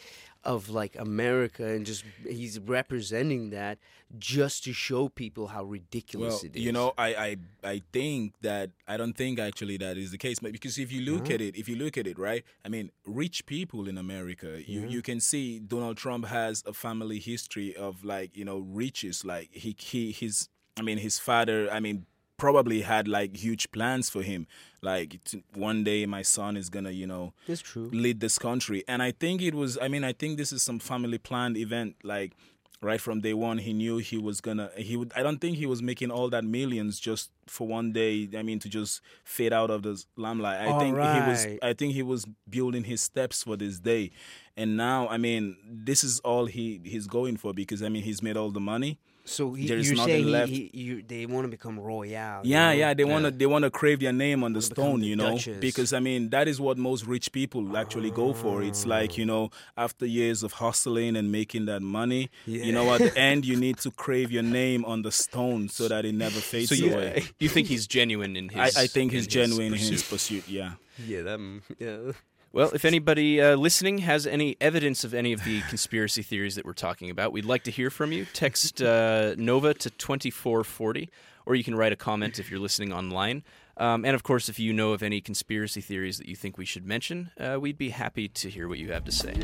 of 0.49 0.69
like 0.81 0.93
America, 0.97 1.63
and 1.73 1.85
just 1.85 2.03
he's 2.27 2.59
representing 2.59 3.51
that 3.51 3.77
just 4.17 4.63
to 4.63 4.73
show 4.73 5.07
people 5.07 5.45
how 5.55 5.63
ridiculous 5.63 6.37
Well, 6.41 6.45
it 6.45 6.55
is. 6.55 6.61
you 6.65 6.71
know, 6.71 6.93
I, 6.97 7.09
I 7.27 7.31
I 7.73 7.81
think 7.93 8.33
that 8.41 8.71
I 8.87 8.97
don't 8.97 9.13
think 9.21 9.37
actually 9.39 9.77
that 9.85 9.95
is 10.03 10.09
the 10.15 10.17
case, 10.17 10.39
but 10.39 10.51
because 10.51 10.75
if 10.85 10.91
you 10.91 11.01
look 11.11 11.29
at 11.29 11.39
it, 11.47 11.55
if 11.55 11.69
you 11.69 11.75
look 11.83 11.95
at 12.01 12.07
it, 12.07 12.17
right? 12.17 12.43
I 12.65 12.69
mean, 12.69 12.91
rich 13.05 13.45
people 13.45 13.87
in 13.91 13.97
America, 13.97 14.49
you 14.71 14.79
Yeah. 14.81 14.87
you 14.95 15.01
can 15.09 15.19
see 15.31 15.45
Donald 15.59 15.97
Trump 15.97 16.23
has 16.39 16.63
a 16.65 16.73
family 16.73 17.19
history 17.19 17.69
of 17.75 18.03
like 18.03 18.29
you 18.39 18.45
know 18.49 18.59
riches. 18.83 19.23
Like 19.23 19.47
he 19.63 19.75
he 19.91 20.11
his 20.11 20.49
I 20.79 20.81
mean 20.81 20.97
his 20.97 21.19
father. 21.19 21.59
I 21.71 21.79
mean 21.79 21.97
probably 22.37 22.81
had 22.93 23.05
like 23.19 23.31
huge 23.45 23.65
plans 23.75 24.09
for 24.09 24.23
him. 24.31 24.47
Like 24.81 25.19
one 25.53 25.83
day 25.83 26.05
my 26.05 26.21
son 26.21 26.55
is 26.57 26.69
gonna 26.69 26.91
you 26.91 27.07
know 27.07 27.33
That's 27.47 27.61
true. 27.61 27.89
lead 27.91 28.19
this 28.19 28.37
country, 28.39 28.83
and 28.87 29.01
I 29.03 29.11
think 29.11 29.41
it 29.41 29.53
was. 29.53 29.77
I 29.81 29.87
mean, 29.87 30.03
I 30.03 30.13
think 30.13 30.37
this 30.37 30.51
is 30.51 30.61
some 30.63 30.79
family 30.79 31.17
planned 31.17 31.57
event. 31.57 31.95
Like 32.03 32.33
right 32.81 33.01
from 33.01 33.19
day 33.19 33.33
one, 33.33 33.57
he 33.57 33.73
knew 33.73 33.97
he 33.97 34.17
was 34.17 34.39
gonna. 34.41 34.71
He 34.77 34.95
would. 34.95 35.11
I 35.15 35.21
don't 35.23 35.39
think 35.39 35.57
he 35.57 35.65
was 35.65 35.81
making 35.81 36.11
all 36.11 36.29
that 36.29 36.43
millions 36.43 36.99
just 36.99 37.29
for 37.47 37.67
one 37.67 37.91
day. 37.91 38.29
I 38.37 38.41
mean, 38.41 38.59
to 38.59 38.69
just 38.69 39.01
fade 39.23 39.51
out 39.53 39.69
of 39.69 39.83
the 39.83 40.01
limelight. 40.15 40.61
I 40.61 40.67
All 40.67 40.79
think 40.79 40.95
he 40.95 41.29
was. 41.29 41.47
I 41.61 41.73
think 41.73 41.93
he 41.93 42.03
was 42.03 42.25
building 42.49 42.85
his 42.85 43.01
steps 43.01 43.43
for 43.43 43.57
this 43.57 43.79
day, 43.79 44.11
and 44.55 44.77
now 44.77 45.07
I 45.09 45.17
mean, 45.17 45.57
this 45.65 46.03
is 46.03 46.19
all 46.21 46.45
he 46.45 46.79
he's 46.85 47.07
going 47.07 47.37
for 47.37 47.53
because 47.53 47.83
I 47.83 47.89
mean 47.89 48.03
he's 48.03 48.21
made 48.23 48.37
all 48.37 48.51
the 48.51 48.61
money. 48.61 48.97
So 49.29 49.53
he, 49.53 49.67
There's 49.67 49.87
you're 49.87 49.95
nothing 49.97 50.13
saying 50.13 50.25
he, 50.25 50.31
left. 50.31 50.49
he, 50.51 50.71
you, 50.73 51.03
they 51.03 51.25
want 51.25 51.45
to 51.45 51.49
become 51.49 51.79
royale? 51.79 52.41
you 52.43 52.51
Yeah, 52.51 52.67
know? 52.69 52.71
yeah, 52.77 52.93
they 52.93 53.03
want 53.05 53.25
to 53.25 53.31
they 53.31 53.45
want 53.45 53.63
to 53.63 53.69
crave 53.71 53.99
their 53.99 54.11
name 54.11 54.43
on 54.43 54.53
the 54.53 54.61
stone, 54.61 55.01
the 55.01 55.07
you 55.07 55.15
know, 55.15 55.31
Duchess. 55.31 55.59
because 55.59 55.93
I 55.93 55.99
mean 55.99 56.29
that 56.29 56.47
is 56.47 56.59
what 56.59 56.77
most 56.77 57.05
rich 57.05 57.31
people 57.31 57.77
actually 57.77 58.11
go 58.11 58.33
for. 58.33 58.63
It's 58.63 58.85
like 58.85 59.17
you 59.17 59.25
know, 59.25 59.51
after 59.77 60.05
years 60.05 60.41
of 60.43 60.53
hustling 60.53 61.15
and 61.15 61.31
making 61.31 61.65
that 61.67 61.81
money, 61.81 62.29
you 62.45 62.71
know, 62.71 62.91
at 62.93 62.99
the 63.01 63.17
end 63.17 63.45
you 63.45 63.55
need 63.55 63.77
to 63.79 63.91
crave 63.91 64.31
your 64.31 64.43
name 64.43 64.83
on 64.85 65.03
the 65.03 65.11
stone 65.11 65.69
so 65.69 65.87
that 65.87 66.05
it 66.05 66.13
never 66.15 66.39
fades 66.39 66.69
So 66.69 66.75
you, 66.75 66.93
away. 66.93 67.23
you 67.39 67.49
think 67.49 67.67
he's 67.67 67.85
genuine 67.87 68.35
in 68.35 68.49
his? 68.49 68.75
I, 68.77 68.83
I 68.83 68.87
think 68.87 69.11
he's 69.11 69.25
in 69.25 69.25
his 69.25 69.27
genuine 69.27 69.73
in 69.73 69.79
his 69.79 70.01
pursuit. 70.03 70.43
pursuit. 70.43 70.49
Yeah. 70.49 70.71
Yeah, 71.07 71.21
that. 71.21 71.61
Yeah. 71.77 72.11
Well, 72.51 72.71
if 72.73 72.83
anybody 72.83 73.39
uh, 73.39 73.55
listening 73.57 73.99
has 73.99 74.25
any 74.25 74.57
evidence 74.59 75.03
of 75.03 75.13
any 75.13 75.33
of 75.33 75.43
the 75.43 75.61
conspiracy 75.69 76.23
theories 76.23 76.55
that 76.55 76.65
we're 76.65 76.73
talking 76.73 77.11
about, 77.11 77.31
we'd 77.31 77.45
like 77.45 77.63
to 77.65 77.71
hear 77.71 77.91
from 77.91 78.11
you. 78.11 78.25
Text 78.25 78.81
uh, 78.81 79.35
Nova 79.37 79.75
to 79.75 79.89
2440, 79.91 81.11
or 81.45 81.53
you 81.53 81.63
can 81.63 81.75
write 81.75 81.93
a 81.93 81.95
comment 81.95 82.39
if 82.39 82.49
you're 82.49 82.59
listening 82.59 82.91
online. 82.91 83.43
Um, 83.77 84.03
and 84.03 84.15
of 84.15 84.23
course, 84.23 84.49
if 84.49 84.57
you 84.57 84.73
know 84.73 84.93
of 84.93 85.03
any 85.03 85.21
conspiracy 85.21 85.79
theories 85.79 86.17
that 86.17 86.27
you 86.27 86.35
think 86.35 86.57
we 86.57 86.65
should 86.65 86.87
mention, 86.87 87.29
uh, 87.39 87.59
we'd 87.61 87.77
be 87.77 87.89
happy 87.89 88.27
to 88.27 88.49
hear 88.49 88.67
what 88.67 88.79
you 88.79 88.91
have 88.91 89.03
to 89.05 89.11
say. 89.11 89.35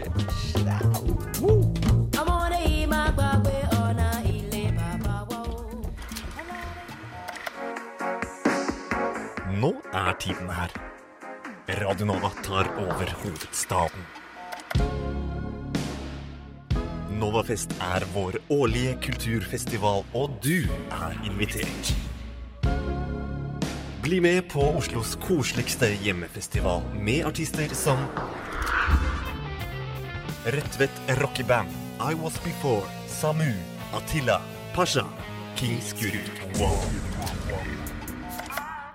Nå 9.62 9.82
er 9.94 10.14
tiden 10.20 10.50
her. 10.50 10.95
Radio 11.68 12.06
Nova 12.06 12.30
tar 12.30 12.68
over 12.78 13.10
hovedstaden. 13.24 14.02
Novafest 17.20 17.72
er 17.82 18.06
vår 18.14 18.38
årlige 18.54 18.92
kulturfestival, 19.02 20.04
og 20.14 20.36
du 20.46 20.68
er 20.94 21.16
invitert. 21.26 21.90
Bli 24.06 24.20
med 24.22 24.44
på 24.52 24.62
Oslos 24.78 25.16
koseligste 25.26 25.90
hjemmefestival 26.06 26.86
med 26.94 27.26
artister 27.26 27.74
som 27.74 28.06
Rødtvet 30.46 31.02
rockeband, 31.18 31.74
I 31.98 32.14
Was 32.22 32.38
Before, 32.46 32.86
Samu, 33.08 33.50
Attila, 33.98 34.38
Pasha, 34.76 35.08
Kings 35.58 35.96
Guru. 35.98 36.22
Wow. 36.62 37.85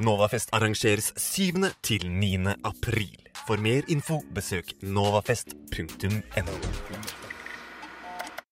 Novafest 0.00 0.48
arrangeres 0.52 1.12
7. 1.16 1.52
til 1.82 2.10
9. 2.10 2.36
april. 2.64 3.16
For 3.46 3.60
mer 3.60 3.82
info 3.88 4.22
besøk 4.34 4.72
novafest.no. 4.82 7.19